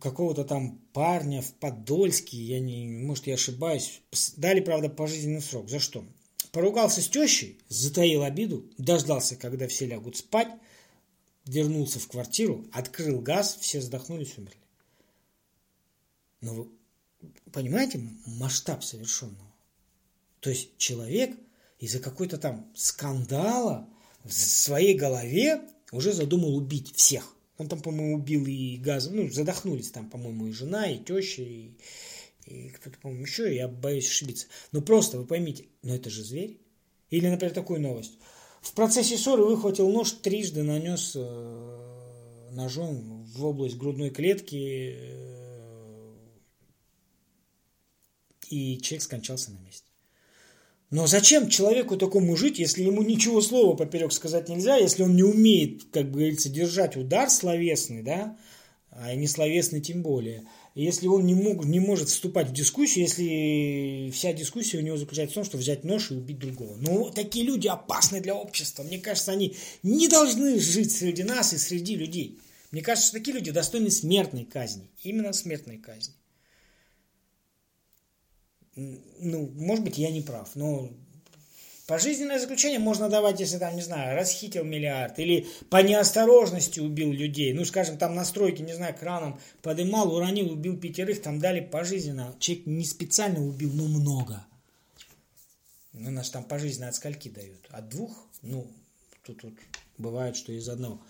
какого-то 0.00 0.44
там 0.44 0.78
парня 0.92 1.42
в 1.42 1.52
Подольске, 1.54 2.36
я 2.36 2.60
не, 2.60 2.86
может, 2.86 3.26
я 3.26 3.34
ошибаюсь, 3.34 4.00
дали, 4.36 4.60
правда, 4.60 4.88
пожизненный 4.88 5.42
срок. 5.42 5.68
За 5.68 5.78
что? 5.78 6.04
Поругался 6.52 7.02
с 7.02 7.08
тещей, 7.08 7.60
затаил 7.68 8.22
обиду, 8.22 8.70
дождался, 8.78 9.36
когда 9.36 9.68
все 9.68 9.86
лягут 9.86 10.16
спать, 10.16 10.48
вернулся 11.44 11.98
в 11.98 12.08
квартиру, 12.08 12.66
открыл 12.72 13.20
газ, 13.20 13.58
все 13.60 13.80
задохнулись, 13.80 14.36
умерли. 14.38 14.56
Но 16.40 16.54
вы 16.54 16.68
понимаете 17.52 18.00
масштаб 18.26 18.84
совершенного? 18.84 19.52
То 20.40 20.50
есть 20.50 20.76
человек 20.78 21.36
из-за 21.78 21.98
какой-то 22.00 22.38
там 22.38 22.70
скандала 22.74 23.88
в 24.24 24.32
своей 24.32 24.94
голове 24.94 25.62
уже 25.92 26.12
задумал 26.12 26.56
убить 26.56 26.94
всех. 26.94 27.34
Он 27.58 27.68
там, 27.68 27.80
по-моему, 27.80 28.16
убил 28.16 28.46
и 28.46 28.76
газом, 28.76 29.16
ну, 29.16 29.30
задохнулись 29.30 29.90
там, 29.90 30.08
по-моему, 30.08 30.46
и 30.46 30.52
жена, 30.52 30.88
и 30.88 30.98
теща, 30.98 31.42
и, 31.42 31.72
и 32.46 32.68
кто-то, 32.70 32.98
по-моему, 33.00 33.24
еще, 33.24 33.54
я 33.54 33.66
боюсь 33.66 34.06
ошибиться. 34.06 34.46
Но 34.70 34.80
просто, 34.80 35.18
вы 35.18 35.26
поймите, 35.26 35.66
но 35.82 35.94
это 35.94 36.08
же 36.08 36.22
зверь. 36.22 36.60
Или, 37.10 37.28
например, 37.28 37.52
такую 37.52 37.80
новость. 37.80 38.18
В 38.60 38.72
процессе 38.74 39.16
ссоры 39.16 39.44
выхватил 39.44 39.90
нож, 39.90 40.12
трижды 40.12 40.62
нанес 40.62 41.12
э, 41.16 42.48
ножом 42.52 43.24
в 43.24 43.44
область 43.44 43.76
грудной 43.76 44.10
клетки, 44.10 44.94
э, 44.96 45.28
и 48.50 48.80
человек 48.80 49.02
скончался 49.02 49.50
на 49.50 49.58
месте. 49.58 49.87
Но 50.90 51.06
зачем 51.06 51.48
человеку 51.48 51.96
такому 51.96 52.36
жить, 52.36 52.58
если 52.58 52.82
ему 52.82 53.02
ничего 53.02 53.40
слова 53.40 53.76
поперек 53.76 54.12
сказать 54.12 54.48
нельзя, 54.48 54.76
если 54.76 55.02
он 55.02 55.16
не 55.16 55.22
умеет, 55.22 55.84
как 55.92 56.10
говорится, 56.10 56.48
держать 56.48 56.96
удар 56.96 57.28
словесный, 57.28 58.02
да, 58.02 58.36
а 58.90 59.14
не 59.14 59.26
словесный 59.26 59.80
тем 59.80 60.02
более– 60.02 60.44
если 60.80 61.08
он 61.08 61.26
не, 61.26 61.34
мог, 61.34 61.64
не 61.64 61.80
может 61.80 62.08
вступать 62.08 62.50
в 62.50 62.52
дискуссию, 62.52 63.06
если 63.06 64.12
вся 64.12 64.32
дискуссия 64.32 64.78
у 64.78 64.80
него 64.80 64.96
заключается 64.96 65.32
в 65.32 65.34
том, 65.34 65.44
что 65.44 65.58
взять 65.58 65.82
нож 65.82 66.12
и 66.12 66.14
убить 66.14 66.38
другого. 66.38 66.76
Ну, 66.76 67.10
такие 67.10 67.44
люди 67.44 67.66
опасны 67.66 68.20
для 68.20 68.36
общества. 68.36 68.84
Мне 68.84 69.00
кажется, 69.00 69.32
они 69.32 69.56
не 69.82 70.06
должны 70.06 70.60
жить 70.60 70.92
среди 70.92 71.24
нас 71.24 71.52
и 71.52 71.58
среди 71.58 71.96
людей. 71.96 72.38
Мне 72.70 72.82
кажется, 72.82 73.08
что 73.08 73.18
такие 73.18 73.34
люди 73.34 73.50
достойны 73.50 73.90
смертной 73.90 74.44
казни. 74.44 74.88
Именно 75.02 75.32
смертной 75.32 75.78
казни. 75.78 76.14
Ну, 78.78 79.50
может 79.56 79.84
быть, 79.84 79.98
я 79.98 80.10
не 80.10 80.20
прав, 80.20 80.50
но 80.54 80.90
Пожизненное 81.88 82.38
заключение 82.38 82.78
можно 82.78 83.08
давать, 83.08 83.40
если 83.40 83.56
там, 83.56 83.74
не 83.74 83.80
знаю, 83.80 84.14
расхитил 84.14 84.62
миллиард 84.62 85.18
или 85.18 85.46
по 85.70 85.78
неосторожности 85.78 86.80
убил 86.80 87.10
людей. 87.10 87.54
Ну, 87.54 87.64
скажем, 87.64 87.96
там 87.96 88.14
на 88.14 88.26
стройке, 88.26 88.62
не 88.62 88.74
знаю, 88.74 88.94
краном 88.94 89.40
подымал, 89.62 90.14
уронил, 90.14 90.52
убил 90.52 90.78
пятерых, 90.78 91.22
там 91.22 91.38
дали 91.38 91.60
пожизненно. 91.60 92.36
Человек 92.40 92.66
не 92.66 92.84
специально 92.84 93.42
убил, 93.42 93.70
но 93.72 93.84
много. 93.88 94.44
Ну, 95.94 96.10
нас 96.10 96.28
там 96.28 96.44
пожизненно 96.44 96.88
от 96.88 96.94
скольки 96.94 97.30
дают? 97.30 97.66
От 97.70 97.88
двух? 97.88 98.26
Ну, 98.42 98.66
тут 99.24 99.42
вот 99.42 99.54
бывает, 99.96 100.36
что 100.36 100.52
из 100.52 100.68
одного. 100.68 101.00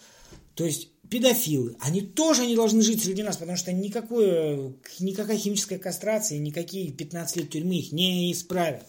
То 0.58 0.64
есть 0.64 0.88
педофилы, 1.08 1.76
они 1.78 2.00
тоже 2.00 2.44
не 2.44 2.56
должны 2.56 2.82
жить 2.82 3.00
среди 3.00 3.22
нас, 3.22 3.36
потому 3.36 3.56
что 3.56 3.72
никакое, 3.72 4.74
никакая 4.98 5.38
химическая 5.38 5.78
кастрация, 5.78 6.38
никакие 6.38 6.90
15 6.90 7.36
лет 7.36 7.50
тюрьмы 7.50 7.76
их 7.76 7.92
не 7.92 8.32
исправят. 8.32 8.84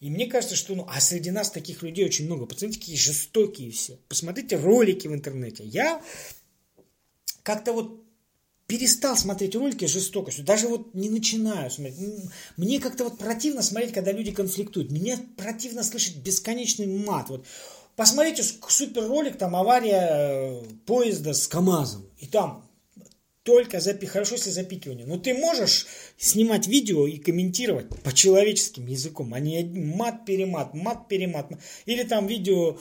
И 0.00 0.10
мне 0.10 0.26
кажется, 0.26 0.56
что, 0.56 0.74
ну, 0.74 0.84
а 0.90 1.00
среди 1.00 1.30
нас 1.30 1.52
таких 1.52 1.84
людей 1.84 2.04
очень 2.04 2.26
много. 2.26 2.46
Посмотрите, 2.46 2.80
какие 2.80 2.96
жестокие 2.96 3.70
все. 3.70 3.96
Посмотрите 4.08 4.56
ролики 4.56 5.06
в 5.06 5.14
интернете. 5.14 5.62
Я 5.64 6.02
как-то 7.44 7.72
вот 7.72 8.02
перестал 8.66 9.16
смотреть 9.16 9.54
ролики 9.54 9.86
с 9.86 9.92
жестокостью. 9.92 10.44
Даже 10.44 10.66
вот 10.66 10.94
не 10.94 11.10
начинаю 11.10 11.70
смотреть. 11.70 11.96
Мне 12.56 12.80
как-то 12.80 13.04
вот 13.04 13.18
противно 13.18 13.62
смотреть, 13.62 13.92
когда 13.92 14.10
люди 14.10 14.32
конфликтуют. 14.32 14.90
Мне 14.90 15.16
противно 15.36 15.84
слышать 15.84 16.16
бесконечный 16.16 16.86
мат. 16.86 17.28
Вот 17.28 17.46
посмотрите 17.96 18.42
супер 18.42 19.08
ролик, 19.08 19.36
там 19.38 19.56
авария 19.56 20.08
э, 20.10 20.62
поезда 20.86 21.34
с 21.34 21.48
КАМАЗом. 21.48 22.08
И 22.18 22.26
там 22.26 22.66
только 23.46 23.78
запи... 23.78 24.06
хорошо, 24.06 24.34
если 24.34 24.50
запикивание. 24.50 25.06
Но 25.06 25.18
ты 25.18 25.32
можешь 25.32 25.86
снимать 26.18 26.66
видео 26.66 27.06
и 27.06 27.16
комментировать 27.16 27.88
по 28.02 28.12
человеческим 28.12 28.86
языком, 28.86 29.32
а 29.34 29.38
не 29.38 29.62
мат-перемат, 29.62 30.74
мат-перемат. 30.74 31.52
Или 31.86 32.02
там 32.02 32.26
видео, 32.26 32.76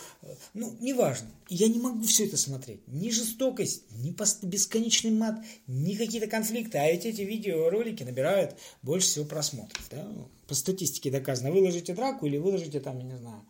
ну, 0.56 0.76
неважно. 0.82 1.30
Я 1.50 1.68
не 1.68 1.78
могу 1.78 2.02
все 2.02 2.26
это 2.26 2.36
смотреть. 2.36 2.82
Ни 2.88 3.12
жестокость, 3.12 3.84
ни 3.92 4.16
бесконечный 4.48 5.12
мат, 5.12 5.36
ни 5.68 5.94
какие-то 5.94 6.26
конфликты. 6.26 6.80
А 6.80 6.92
ведь 6.92 7.06
эти 7.06 7.22
видеоролики 7.22 8.02
набирают 8.02 8.56
больше 8.82 9.08
всего 9.08 9.26
просмотров. 9.26 9.88
Да? 9.92 10.12
По 10.48 10.56
статистике 10.56 11.12
доказано. 11.12 11.52
Выложите 11.52 11.94
драку 11.94 12.26
или 12.26 12.38
выложите 12.38 12.80
там, 12.80 12.98
я 12.98 13.04
не 13.04 13.18
знаю, 13.18 13.46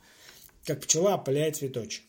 как 0.66 0.82
пчела 0.82 1.16
опыляет 1.16 1.56
цветочек 1.58 2.04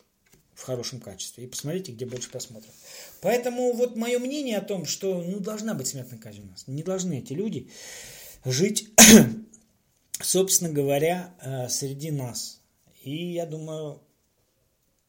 в 0.53 0.63
хорошем 0.63 0.99
качестве. 0.99 1.45
И 1.45 1.47
посмотрите, 1.47 1.91
где 1.91 2.05
больше 2.05 2.29
просмотров. 2.29 2.73
Поэтому 3.21 3.73
вот 3.73 3.95
мое 3.95 4.17
мнение 4.19 4.57
о 4.57 4.61
том, 4.61 4.85
что 4.85 5.21
ну, 5.21 5.39
должна 5.39 5.75
быть 5.75 5.87
смертная 5.87 6.19
казнь 6.19 6.41
у 6.41 6.45
нас. 6.45 6.67
Не 6.67 6.83
должны 6.83 7.19
эти 7.19 7.33
люди 7.33 7.69
жить, 8.43 8.89
собственно 10.21 10.71
говоря, 10.71 11.35
э, 11.41 11.69
среди 11.69 12.09
нас. 12.09 12.59
И 13.03 13.33
я 13.33 13.45
думаю, 13.45 14.01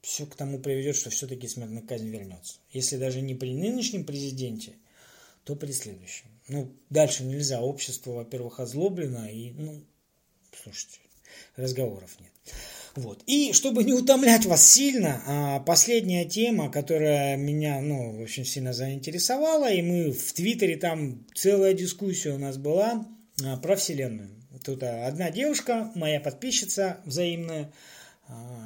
все 0.03 0.27
к 0.27 0.35
тому 0.37 0.59
приведет, 0.59 0.97
что 0.97 1.11
все-таки 1.11 1.49
смертная 1.49 1.83
казнь 1.83 2.09
вернется. 2.09 2.59
Если 2.71 2.99
даже 2.99 3.23
не 3.23 3.35
при 3.35 3.55
нынешнем 3.55 4.05
президенте, 4.05 4.75
то 5.45 5.57
при 5.57 5.73
следующем. 5.73 6.27
Ну, 6.47 6.71
дальше 6.91 7.25
нельзя. 7.25 7.63
Общество, 7.63 8.13
во-первых, 8.13 8.61
озлоблено, 8.61 9.27
и, 9.29 9.53
ну, 9.53 9.83
слушайте, 10.53 11.01
разговоров 11.57 12.19
нет. 12.21 12.55
Вот. 12.99 13.23
И 13.27 13.53
чтобы 13.53 13.85
не 13.85 13.93
утомлять 13.93 14.45
вас 14.45 14.69
сильно, 14.69 15.23
а, 15.25 15.61
последняя 15.61 16.25
тема, 16.25 16.69
которая 16.69 17.37
меня 17.37 17.81
ну, 17.81 18.21
очень 18.21 18.45
сильно 18.45 18.73
заинтересовала, 18.73 19.71
и 19.71 19.83
мы 19.83 20.11
в 20.11 20.33
Твиттере 20.33 20.77
там 20.77 21.25
целая 21.33 21.75
дискуссия 21.75 22.31
у 22.31 22.39
нас 22.39 22.57
была 22.57 23.07
а, 23.45 23.57
про 23.59 23.77
Вселенную. 23.77 24.31
Тут 24.65 24.83
а, 24.83 25.07
одна 25.07 25.31
девушка, 25.31 25.93
моя 25.95 26.19
подписчица 26.19 26.99
взаимная, 27.05 27.73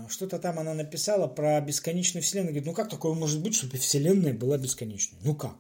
что-то 0.09 0.39
там 0.39 0.59
она 0.59 0.73
написала 0.73 1.29
про 1.29 1.61
бесконечную 1.61 2.23
Вселенную. 2.23 2.55
Говорит, 2.55 2.67
ну 2.67 2.73
как 2.73 2.89
такое 2.89 3.13
может 3.13 3.43
быть, 3.43 3.55
чтобы 3.55 3.77
Вселенная 3.77 4.33
была 4.33 4.57
бесконечной? 4.57 5.19
Ну 5.23 5.35
как? 5.35 5.57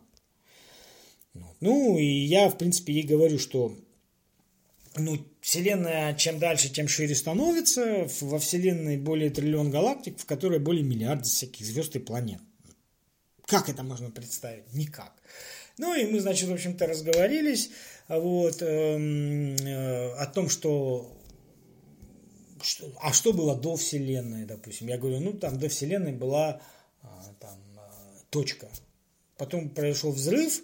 Ну, 1.61 1.99
и 1.99 2.07
я, 2.07 2.49
в 2.49 2.57
принципе, 2.57 2.95
ей 2.95 3.03
говорю, 3.03 3.39
что 3.39 3.77
ну, 4.97 5.19
Вселенная 5.41 6.15
чем 6.15 6.39
дальше, 6.39 6.69
тем 6.69 6.89
шире 6.89 7.15
становится. 7.15 8.09
Во 8.21 8.39
Вселенной 8.39 8.97
более 8.97 9.31
триллион 9.31 9.71
галактик, 9.71 10.19
в 10.19 10.27
которой 10.27 10.59
более 10.59 10.85
миллиарда 10.85 11.25
всяких 11.25 11.65
звезд 11.65 11.97
и 11.97 11.99
планет. 11.99 12.41
Как 13.47 13.69
это 13.69 13.83
можно 13.83 14.11
представить? 14.11 14.73
Никак. 14.73 15.13
Ну 15.79 15.95
и 15.95 16.05
мы, 16.07 16.21
значит, 16.21 16.49
в 16.49 16.53
общем-то, 16.53 16.87
разговорились 16.87 17.71
вот, 18.09 18.61
эм, 18.61 19.57
э, 19.57 20.13
о 20.15 20.27
том, 20.27 20.49
что 20.49 21.19
что, 22.63 22.93
а 23.01 23.13
что 23.13 23.33
было 23.33 23.57
до 23.57 23.77
Вселенной, 23.77 24.45
допустим? 24.45 24.89
Я 24.89 24.99
говорю, 24.99 25.21
ну 25.21 25.33
там 25.33 25.59
до 25.59 25.69
Вселенной 25.69 26.13
была 26.13 26.61
а, 27.03 27.35
там, 27.41 27.59
а, 27.77 28.15
точка. 28.31 28.69
Потом 29.37 29.71
произошел 29.71 30.13
взрыв, 30.13 30.63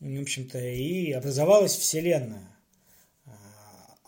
в 0.00 0.20
общем-то, 0.20 0.58
и 0.58 1.12
образовалась 1.12 1.76
Вселенная. 1.76 2.53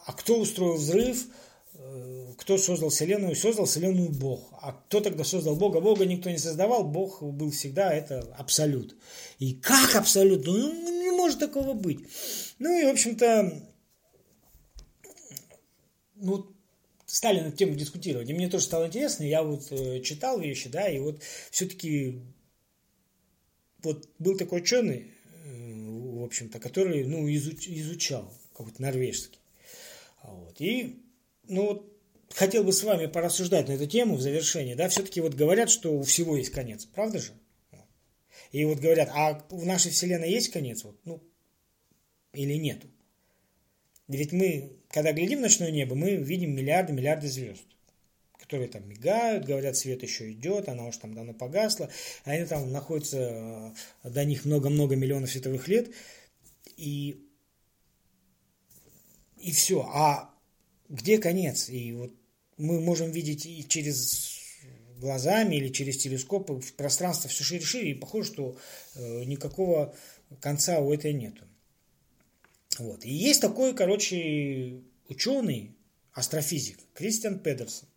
А, 0.06 0.12
кто 0.12 0.38
устроил 0.38 0.74
взрыв? 0.74 1.26
Э, 1.74 2.32
кто 2.38 2.56
создал 2.58 2.90
Вселенную? 2.90 3.34
Создал 3.34 3.66
Вселенную 3.66 4.10
Бог. 4.10 4.48
А 4.62 4.72
кто 4.72 5.00
тогда 5.00 5.24
создал 5.24 5.56
Бога? 5.56 5.80
Бога 5.80 6.06
никто 6.06 6.30
не 6.30 6.38
создавал, 6.38 6.84
Бог 6.84 7.22
был 7.22 7.50
всегда, 7.50 7.92
это 7.92 8.20
абсолют. 8.38 8.96
И 9.40 9.54
как 9.54 9.96
абсолют? 9.96 10.46
Ну, 10.46 11.02
не 11.02 11.10
может 11.10 11.40
такого 11.40 11.72
быть. 11.72 12.06
Ну 12.60 12.80
и, 12.80 12.84
в 12.84 12.88
общем-то, 12.88 13.60
ну, 16.14 16.56
стали 17.04 17.40
над 17.40 17.56
тем 17.56 17.76
дискутировать. 17.76 18.30
И 18.30 18.34
мне 18.34 18.48
тоже 18.48 18.64
стало 18.64 18.86
интересно, 18.86 19.24
я 19.24 19.42
вот 19.42 19.66
э, 19.72 20.00
читал 20.02 20.38
вещи, 20.38 20.68
да, 20.68 20.88
и 20.88 21.00
вот 21.00 21.20
все-таки 21.50 22.22
вот 23.82 24.08
был 24.20 24.36
такой 24.36 24.60
ученый, 24.60 25.10
э, 25.44 26.18
в 26.20 26.22
общем-то, 26.22 26.60
который, 26.60 27.04
ну, 27.04 27.28
изуч, 27.28 27.66
изучал, 27.66 28.32
какой-то 28.52 28.80
норвежский. 28.80 29.40
А 30.26 30.34
вот. 30.34 30.60
И, 30.60 31.02
ну, 31.48 31.66
вот, 31.66 31.92
хотел 32.34 32.64
бы 32.64 32.72
с 32.72 32.82
вами 32.82 33.06
порассуждать 33.06 33.68
на 33.68 33.72
эту 33.72 33.86
тему 33.86 34.16
в 34.16 34.20
завершении, 34.20 34.74
да, 34.74 34.88
все-таки 34.88 35.20
вот 35.20 35.34
говорят, 35.34 35.70
что 35.70 35.96
у 35.96 36.02
всего 36.02 36.36
есть 36.36 36.50
конец, 36.50 36.84
правда 36.84 37.20
же? 37.20 37.32
И 38.52 38.64
вот 38.64 38.78
говорят, 38.78 39.10
а 39.12 39.44
в 39.50 39.64
нашей 39.64 39.90
Вселенной 39.90 40.30
есть 40.30 40.50
конец, 40.50 40.84
вот, 40.84 40.98
ну, 41.04 41.22
или 42.32 42.54
нету? 42.54 42.88
Ведь 44.08 44.32
мы, 44.32 44.76
когда 44.88 45.12
глядим 45.12 45.38
в 45.38 45.42
ночное 45.42 45.70
небо, 45.70 45.94
мы 45.94 46.16
видим 46.16 46.54
миллиарды, 46.54 46.92
миллиарды 46.92 47.28
звезд, 47.28 47.64
которые 48.38 48.68
там 48.68 48.88
мигают, 48.88 49.44
говорят, 49.44 49.76
свет 49.76 50.02
еще 50.02 50.30
идет, 50.30 50.68
она 50.68 50.86
уж 50.86 50.96
там 50.96 51.14
давно 51.14 51.34
погасла, 51.34 51.90
а 52.24 52.30
они 52.30 52.44
там 52.46 52.70
находятся, 52.70 53.74
э, 54.04 54.10
до 54.10 54.24
них 54.24 54.44
много-много 54.44 54.96
миллионов 54.96 55.30
световых 55.30 55.66
лет, 55.68 55.90
и, 56.76 57.25
и 59.36 59.52
все. 59.52 59.82
А 59.82 60.30
где 60.88 61.18
конец? 61.18 61.68
И 61.68 61.92
вот 61.92 62.12
мы 62.56 62.80
можем 62.80 63.10
видеть 63.10 63.46
и 63.46 63.66
через 63.68 64.40
глазами 64.98 65.56
или 65.56 65.68
через 65.68 65.98
телескопы 65.98 66.60
пространство 66.76 67.28
все 67.28 67.44
шире 67.44 67.60
и 67.60 67.64
шире, 67.64 67.90
и 67.90 67.94
похоже, 67.94 68.32
что 68.32 68.56
э, 68.94 69.24
никакого 69.24 69.94
конца 70.40 70.78
у 70.78 70.92
этой 70.92 71.12
нету. 71.12 71.44
Вот. 72.78 73.04
И 73.04 73.10
есть 73.10 73.40
такой, 73.40 73.74
короче, 73.74 74.80
ученый, 75.08 75.76
астрофизик, 76.12 76.78
Кристиан 76.94 77.38
Педерсон. 77.38 77.88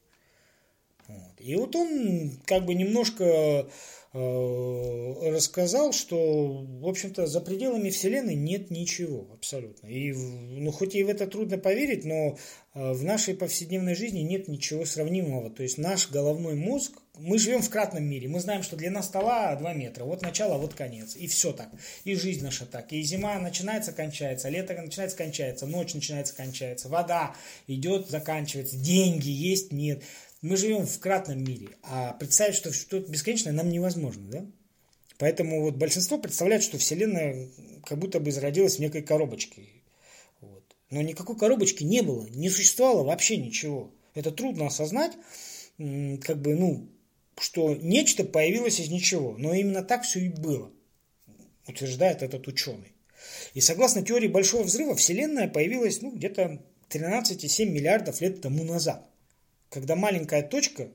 Вот. 1.08 1.34
И 1.40 1.56
вот 1.56 1.76
он 1.76 2.40
как 2.46 2.66
бы 2.66 2.74
немножко 2.74 3.70
рассказал, 4.12 5.94
что, 5.94 6.64
в 6.64 6.88
общем-то, 6.88 7.28
за 7.28 7.42
пределами 7.42 7.92
Вселенной 7.92 8.36
нет 8.36 8.72
ничего 8.72 9.28
абсолютно. 9.34 9.88
И, 9.88 10.14
ну, 10.14 10.72
хоть 10.72 10.96
и 10.96 11.04
в 11.04 11.10
это 11.10 11.28
трудно 11.28 11.60
поверить, 11.60 12.06
но 12.06 12.38
э, 12.74 12.94
в 12.94 13.04
нашей 13.04 13.36
повседневной 13.36 13.94
жизни 13.94 14.22
нет 14.22 14.48
ничего 14.48 14.86
сравнимого. 14.86 15.52
То 15.52 15.62
есть 15.62 15.78
наш 15.78 16.10
головной 16.10 16.56
мозг 16.56 16.94
мы 17.20 17.38
живем 17.38 17.62
в 17.62 17.70
кратном 17.70 18.04
мире. 18.04 18.28
Мы 18.28 18.40
знаем, 18.40 18.64
что 18.64 18.78
длина 18.78 19.04
стола 19.04 19.56
2 19.56 19.74
метра. 19.74 20.06
Вот 20.06 20.22
начало, 20.22 20.58
вот 20.58 20.74
конец. 20.74 21.16
И 21.16 21.28
все 21.28 21.52
так. 21.52 21.70
И 22.04 22.16
жизнь 22.16 22.44
наша 22.44 22.66
так. 22.66 22.92
И 22.94 23.02
зима 23.02 23.38
начинается, 23.40 23.92
кончается. 23.92 24.50
Лето 24.50 24.74
начинается, 24.74 25.18
кончается. 25.18 25.68
Ночь 25.68 25.94
начинается, 25.94 26.36
кончается. 26.36 26.90
Вода 26.90 27.36
идет, 27.68 28.10
заканчивается. 28.10 28.78
Деньги 28.78 29.30
есть, 29.30 29.72
нет. 29.72 30.02
Мы 30.42 30.56
живем 30.56 30.86
в 30.86 31.00
кратном 31.00 31.44
мире. 31.44 31.70
А 31.84 32.14
представить, 32.14 32.56
что 32.56 32.72
что-то 32.72 33.12
бесконечное 33.12 33.54
нам 33.54 33.70
невозможно. 33.70 34.30
Да? 34.30 34.46
Поэтому 35.18 35.62
вот 35.62 35.76
большинство 35.76 36.18
представляет, 36.18 36.64
что 36.64 36.78
Вселенная 36.78 37.50
как 37.86 38.00
будто 38.00 38.20
бы 38.20 38.32
зародилась 38.32 38.78
в 38.78 38.80
некой 38.80 39.02
коробочке. 39.02 39.64
Вот. 40.40 40.64
Но 40.90 41.02
никакой 41.02 41.38
коробочки 41.38 41.84
не 41.84 42.02
было. 42.02 42.28
Не 42.30 42.50
существовало 42.50 43.04
вообще 43.04 43.38
ничего. 43.38 43.94
Это 44.14 44.32
трудно 44.32 44.68
осознать. 44.68 45.12
Как 45.78 46.42
бы, 46.42 46.56
ну, 46.56 46.90
что 47.38 47.76
нечто 47.76 48.24
появилось 48.24 48.80
из 48.80 48.90
ничего. 48.90 49.36
Но 49.38 49.54
именно 49.54 49.84
так 49.84 50.04
все 50.04 50.20
и 50.20 50.30
было, 50.30 50.72
утверждает 51.68 52.24
этот 52.24 52.48
ученый. 52.48 52.94
И 53.54 53.62
согласно 53.62 54.04
теории 54.04 54.28
Большого 54.28 54.64
Взрыва, 54.64 54.96
Вселенная 54.96 55.48
появилась 55.48 56.02
ну, 56.02 56.12
где-то 56.12 56.62
13,7 56.90 57.66
миллиардов 57.66 58.22
лет 58.22 58.42
тому 58.42 58.64
назад, 58.64 59.09
когда 59.70 59.96
маленькая 59.96 60.44
точка 60.44 60.90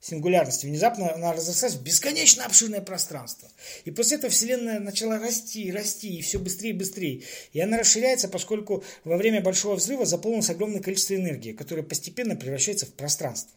сингулярности 0.00 0.66
внезапно 0.66 1.12
она 1.12 1.32
разрослась 1.32 1.74
в 1.74 1.82
бесконечно 1.82 2.44
обширное 2.46 2.80
пространство. 2.80 3.48
И 3.84 3.90
после 3.90 4.16
этого 4.16 4.30
Вселенная 4.32 4.80
начала 4.80 5.18
расти, 5.18 5.70
расти, 5.70 6.18
и 6.18 6.22
все 6.22 6.38
быстрее 6.38 6.70
и 6.70 6.74
быстрее. 6.74 7.22
И 7.52 7.60
она 7.60 7.78
расширяется, 7.78 8.28
поскольку 8.28 8.82
во 9.04 9.16
время 9.16 9.42
Большого 9.42 9.76
Взрыва 9.76 10.06
заполнилось 10.06 10.50
огромное 10.50 10.80
количество 10.80 11.14
энергии, 11.14 11.52
которое 11.52 11.82
постепенно 11.82 12.34
превращается 12.34 12.86
в 12.86 12.94
пространство. 12.94 13.52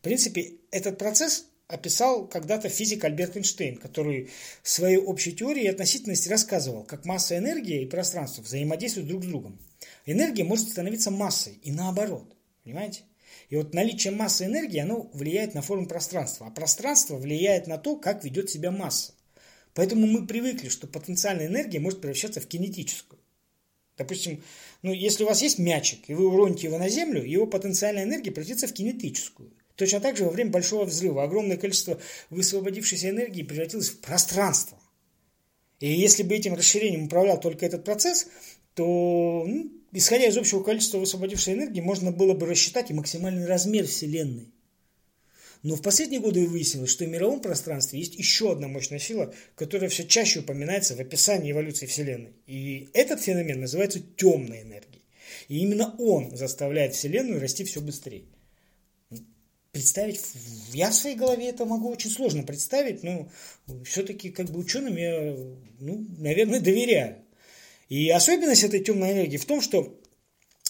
В 0.00 0.02
принципе, 0.02 0.54
этот 0.70 0.96
процесс 0.96 1.44
описал 1.68 2.26
когда-то 2.26 2.68
физик 2.68 3.04
Альберт 3.04 3.36
Эйнштейн, 3.36 3.76
который 3.76 4.30
в 4.62 4.68
своей 4.68 4.96
общей 4.96 5.32
теории 5.32 5.66
относительности 5.66 6.28
рассказывал, 6.28 6.84
как 6.84 7.04
масса 7.04 7.36
энергии 7.36 7.82
и 7.82 7.86
пространство 7.86 8.42
взаимодействуют 8.42 9.08
друг 9.08 9.24
с 9.24 9.26
другом. 9.26 9.60
Энергия 10.06 10.42
может 10.42 10.70
становиться 10.70 11.10
массой 11.10 11.60
и 11.62 11.70
наоборот. 11.70 12.34
Понимаете? 12.64 13.02
И 13.50 13.56
вот 13.56 13.74
наличие 13.74 14.12
массы 14.12 14.44
энергии, 14.46 14.78
оно 14.78 15.10
влияет 15.12 15.54
на 15.54 15.60
форму 15.60 15.86
пространства, 15.86 16.46
а 16.46 16.50
пространство 16.50 17.16
влияет 17.16 17.66
на 17.66 17.78
то, 17.78 17.96
как 17.96 18.24
ведет 18.24 18.48
себя 18.48 18.70
масса. 18.70 19.12
Поэтому 19.74 20.06
мы 20.06 20.26
привыкли, 20.26 20.68
что 20.68 20.86
потенциальная 20.86 21.48
энергия 21.48 21.80
может 21.80 22.00
превращаться 22.00 22.40
в 22.40 22.46
кинетическую. 22.46 23.20
Допустим, 23.98 24.42
ну, 24.82 24.92
если 24.92 25.24
у 25.24 25.26
вас 25.26 25.42
есть 25.42 25.58
мячик, 25.58 26.08
и 26.08 26.14
вы 26.14 26.28
уроните 26.28 26.68
его 26.68 26.78
на 26.78 26.88
землю, 26.88 27.24
его 27.24 27.46
потенциальная 27.46 28.04
энергия 28.04 28.30
превратится 28.30 28.68
в 28.68 28.72
кинетическую. 28.72 29.52
Точно 29.74 30.00
так 30.00 30.16
же 30.16 30.24
во 30.24 30.30
время 30.30 30.50
Большого 30.50 30.84
взрыва 30.84 31.24
огромное 31.24 31.56
количество 31.56 32.00
высвободившейся 32.30 33.10
энергии 33.10 33.42
превратилось 33.42 33.90
в 33.90 34.00
пространство. 34.00 34.78
И 35.80 35.90
если 35.90 36.22
бы 36.22 36.34
этим 36.34 36.54
расширением 36.54 37.06
управлял 37.06 37.40
только 37.40 37.66
этот 37.66 37.84
процесс, 37.84 38.28
то, 38.74 39.44
ну, 39.46 39.72
исходя 39.92 40.26
из 40.26 40.36
общего 40.36 40.62
количества 40.62 40.98
высвободившейся 40.98 41.52
энергии, 41.52 41.80
можно 41.80 42.12
было 42.12 42.34
бы 42.34 42.46
рассчитать 42.46 42.90
и 42.90 42.94
максимальный 42.94 43.46
размер 43.46 43.86
Вселенной. 43.86 44.52
Но 45.62 45.76
в 45.76 45.82
последние 45.82 46.20
годы 46.20 46.46
выяснилось, 46.46 46.90
что 46.90 47.04
в 47.04 47.08
мировом 47.08 47.40
пространстве 47.40 47.98
есть 47.98 48.14
еще 48.14 48.52
одна 48.52 48.66
мощная 48.66 48.98
сила, 48.98 49.34
которая 49.56 49.90
все 49.90 50.06
чаще 50.06 50.40
упоминается 50.40 50.96
в 50.96 51.00
описании 51.00 51.52
эволюции 51.52 51.86
Вселенной. 51.86 52.32
И 52.46 52.88
этот 52.94 53.20
феномен 53.20 53.60
называется 53.60 54.00
темной 54.16 54.62
энергией. 54.62 55.02
И 55.48 55.58
именно 55.58 55.94
он 55.98 56.34
заставляет 56.34 56.94
Вселенную 56.94 57.40
расти 57.40 57.64
все 57.64 57.80
быстрее 57.80 58.24
представить, 59.72 60.20
я 60.72 60.90
в 60.90 60.94
своей 60.94 61.16
голове 61.16 61.48
это 61.48 61.64
могу 61.64 61.90
очень 61.90 62.10
сложно 62.10 62.42
представить, 62.42 63.02
но 63.02 63.30
все-таки 63.84 64.30
как 64.30 64.50
бы 64.50 64.58
ученым 64.58 64.96
я, 64.96 65.36
ну, 65.78 66.06
наверное, 66.18 66.60
доверяю. 66.60 67.16
И 67.90 68.08
особенность 68.08 68.62
этой 68.62 68.80
темной 68.80 69.12
энергии 69.12 69.36
в 69.36 69.44
том, 69.44 69.60
что 69.60 70.00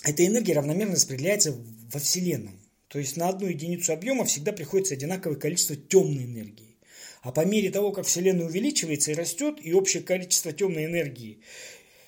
эта 0.03 0.27
энергия 0.27 0.55
равномерно 0.55 0.95
распределяется 0.95 1.55
во 1.93 2.01
Вселенной. 2.01 2.59
То 2.89 2.99
есть 2.99 3.17
на 3.17 3.29
одну 3.29 3.47
единицу 3.47 3.93
объема 3.93 4.25
всегда 4.25 4.53
приходится 4.53 4.95
одинаковое 4.95 5.39
количество 5.39 5.77
темной 5.77 6.25
энергии. 6.25 6.79
А 7.23 7.31
по 7.31 7.45
мере 7.45 7.71
того, 7.71 7.93
как 7.93 8.07
Вселенная 8.07 8.47
увеличивается 8.47 9.13
и 9.13 9.15
растет, 9.15 9.59
и 9.63 9.73
общее 9.75 10.03
количество 10.03 10.53
темной 10.53 10.87
энергии. 10.87 11.41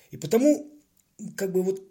И 0.09 0.17
потому, 0.17 0.67
как 1.37 1.53
бы 1.53 1.61
вот 1.61 1.87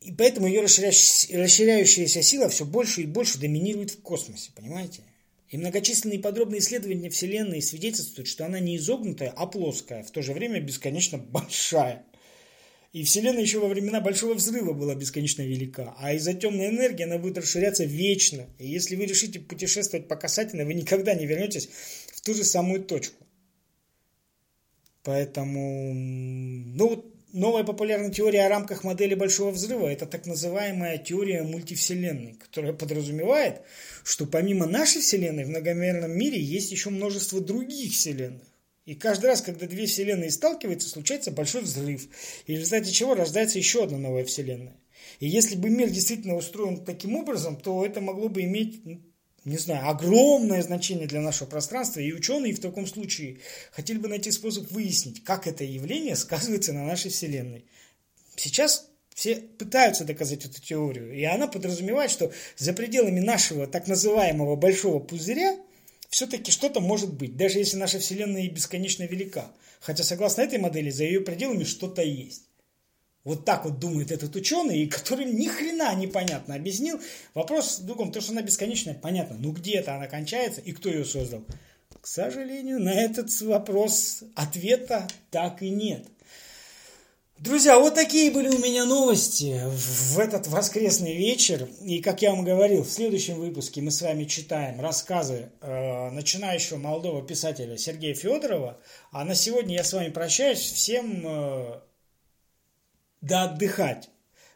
и 0.00 0.12
поэтому 0.12 0.46
ее 0.46 0.60
расширяющаяся 0.60 2.20
сила 2.20 2.50
все 2.50 2.66
больше 2.66 3.02
и 3.02 3.06
больше 3.06 3.38
доминирует 3.38 3.92
в 3.92 4.02
космосе, 4.02 4.50
понимаете? 4.54 5.00
И 5.48 5.56
многочисленные 5.56 6.18
подробные 6.18 6.58
исследования 6.58 7.08
Вселенной 7.08 7.62
свидетельствуют, 7.62 8.28
что 8.28 8.44
она 8.44 8.58
не 8.60 8.76
изогнутая, 8.76 9.30
а 9.30 9.46
плоская, 9.46 10.02
в 10.02 10.10
то 10.10 10.20
же 10.20 10.34
время 10.34 10.60
бесконечно 10.60 11.16
большая. 11.16 12.04
И 12.94 13.02
Вселенная 13.02 13.42
еще 13.42 13.58
во 13.58 13.66
времена 13.66 14.00
Большого 14.00 14.34
Взрыва 14.34 14.72
была 14.72 14.94
бесконечно 14.94 15.42
велика, 15.42 15.96
а 15.98 16.14
из-за 16.14 16.32
темной 16.32 16.68
энергии 16.68 17.02
она 17.02 17.18
будет 17.18 17.38
расширяться 17.38 17.82
вечно. 17.84 18.46
И 18.60 18.68
если 18.68 18.94
вы 18.94 19.06
решите 19.06 19.40
путешествовать 19.40 20.06
по 20.06 20.14
касательной, 20.14 20.64
вы 20.64 20.74
никогда 20.74 21.12
не 21.12 21.26
вернетесь 21.26 21.68
в 22.14 22.20
ту 22.20 22.34
же 22.34 22.44
самую 22.44 22.84
точку. 22.84 23.26
Поэтому, 25.02 25.92
ну 25.92 27.12
Новая 27.32 27.64
популярная 27.64 28.12
теория 28.12 28.46
о 28.46 28.48
рамках 28.48 28.84
модели 28.84 29.16
Большого 29.16 29.50
Взрыва– 29.50 29.88
это 29.88 30.06
так 30.06 30.24
называемая 30.24 30.98
теория 30.98 31.42
мультивселенной, 31.42 32.34
которая 32.34 32.74
подразумевает, 32.74 33.62
что 34.04 34.24
помимо 34.24 34.66
нашей 34.66 35.00
Вселенной 35.00 35.44
в 35.44 35.48
многомерном 35.48 36.12
мире 36.12 36.40
есть 36.40 36.70
еще 36.70 36.90
множество 36.90 37.40
других 37.40 37.92
Вселенных. 37.92 38.46
И 38.84 38.94
каждый 38.94 39.26
раз, 39.26 39.40
когда 39.40 39.66
две 39.66 39.86
вселенные 39.86 40.30
сталкиваются, 40.30 40.88
случается 40.88 41.30
большой 41.30 41.62
взрыв, 41.62 42.06
и 42.46 42.54
в 42.54 42.58
результате 42.58 42.92
чего 42.92 43.14
рождается 43.14 43.58
еще 43.58 43.84
одна 43.84 43.96
новая 43.96 44.24
вселенная. 44.24 44.76
И 45.20 45.28
если 45.28 45.56
бы 45.56 45.70
мир 45.70 45.88
действительно 45.88 46.36
устроен 46.36 46.84
таким 46.84 47.16
образом, 47.16 47.56
то 47.56 47.84
это 47.84 48.00
могло 48.00 48.28
бы 48.28 48.42
иметь, 48.42 48.84
ну, 48.84 49.00
не 49.44 49.58
знаю, 49.58 49.88
огромное 49.88 50.62
значение 50.62 51.06
для 51.06 51.20
нашего 51.20 51.48
пространства. 51.48 52.00
И 52.00 52.12
ученые 52.12 52.54
в 52.54 52.60
таком 52.60 52.86
случае 52.86 53.38
хотели 53.72 53.98
бы 53.98 54.08
найти 54.08 54.30
способ 54.30 54.70
выяснить, 54.70 55.22
как 55.24 55.46
это 55.46 55.64
явление 55.64 56.16
сказывается 56.16 56.72
на 56.72 56.84
нашей 56.84 57.10
Вселенной. 57.10 57.64
Сейчас 58.36 58.88
все 59.14 59.36
пытаются 59.36 60.04
доказать 60.04 60.44
эту 60.44 60.60
теорию, 60.60 61.14
и 61.14 61.22
она 61.24 61.46
подразумевает, 61.46 62.10
что 62.10 62.32
за 62.56 62.72
пределами 62.72 63.20
нашего 63.20 63.66
так 63.66 63.86
называемого 63.86 64.56
большого 64.56 64.98
пузыря 64.98 65.56
все-таки 66.14 66.52
что-то 66.52 66.78
может 66.78 67.12
быть, 67.12 67.36
даже 67.36 67.58
если 67.58 67.76
наша 67.76 67.98
Вселенная 67.98 68.42
и 68.42 68.48
бесконечно 68.48 69.02
велика. 69.02 69.50
Хотя, 69.80 70.04
согласно 70.04 70.42
этой 70.42 70.60
модели, 70.60 70.88
за 70.88 71.02
ее 71.02 71.20
пределами 71.20 71.64
что-то 71.64 72.02
есть. 72.02 72.44
Вот 73.24 73.44
так 73.44 73.64
вот 73.64 73.80
думает 73.80 74.12
этот 74.12 74.36
ученый, 74.36 74.86
который 74.86 75.24
ни 75.24 75.48
хрена 75.48 75.92
непонятно 75.96 76.54
объяснил. 76.54 77.00
Вопрос 77.34 77.80
в 77.80 77.86
другом, 77.86 78.12
то, 78.12 78.20
что 78.20 78.30
она 78.30 78.42
бесконечная, 78.42 78.94
понятно. 78.94 79.36
Ну 79.40 79.50
где-то 79.50 79.96
она 79.96 80.06
кончается 80.06 80.60
и 80.60 80.70
кто 80.70 80.88
ее 80.88 81.04
создал? 81.04 81.44
К 82.00 82.06
сожалению, 82.06 82.78
на 82.78 82.94
этот 82.94 83.28
вопрос 83.40 84.22
ответа 84.36 85.08
так 85.32 85.62
и 85.62 85.70
нет. 85.70 86.06
Друзья, 87.44 87.78
вот 87.78 87.94
такие 87.94 88.30
были 88.30 88.48
у 88.48 88.58
меня 88.58 88.86
новости 88.86 89.60
в 89.66 90.18
этот 90.18 90.46
воскресный 90.46 91.14
вечер. 91.14 91.68
И, 91.82 92.00
как 92.00 92.22
я 92.22 92.30
вам 92.30 92.42
говорил, 92.42 92.84
в 92.84 92.88
следующем 92.88 93.34
выпуске 93.34 93.82
мы 93.82 93.90
с 93.90 94.00
вами 94.00 94.24
читаем 94.24 94.80
рассказы 94.80 95.50
э, 95.60 96.10
начинающего 96.10 96.78
молодого 96.78 97.20
писателя 97.20 97.76
Сергея 97.76 98.14
Федорова. 98.14 98.80
А 99.12 99.26
на 99.26 99.34
сегодня 99.34 99.74
я 99.74 99.84
с 99.84 99.92
вами 99.92 100.08
прощаюсь. 100.08 100.58
Всем 100.58 101.22
э, 101.22 101.80
да 103.20 103.42
отдыхать 103.42 104.08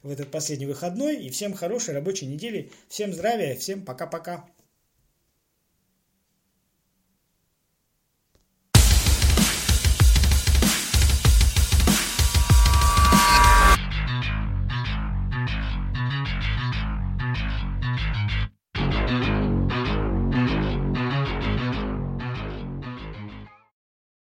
в 0.02 0.10
этот 0.10 0.30
последний 0.30 0.64
выходной. 0.64 1.16
И 1.16 1.28
всем 1.28 1.52
хорошей 1.52 1.92
рабочей 1.92 2.24
недели. 2.24 2.72
Всем 2.88 3.12
здравия, 3.12 3.54
всем 3.54 3.84
пока-пока. 3.84 4.48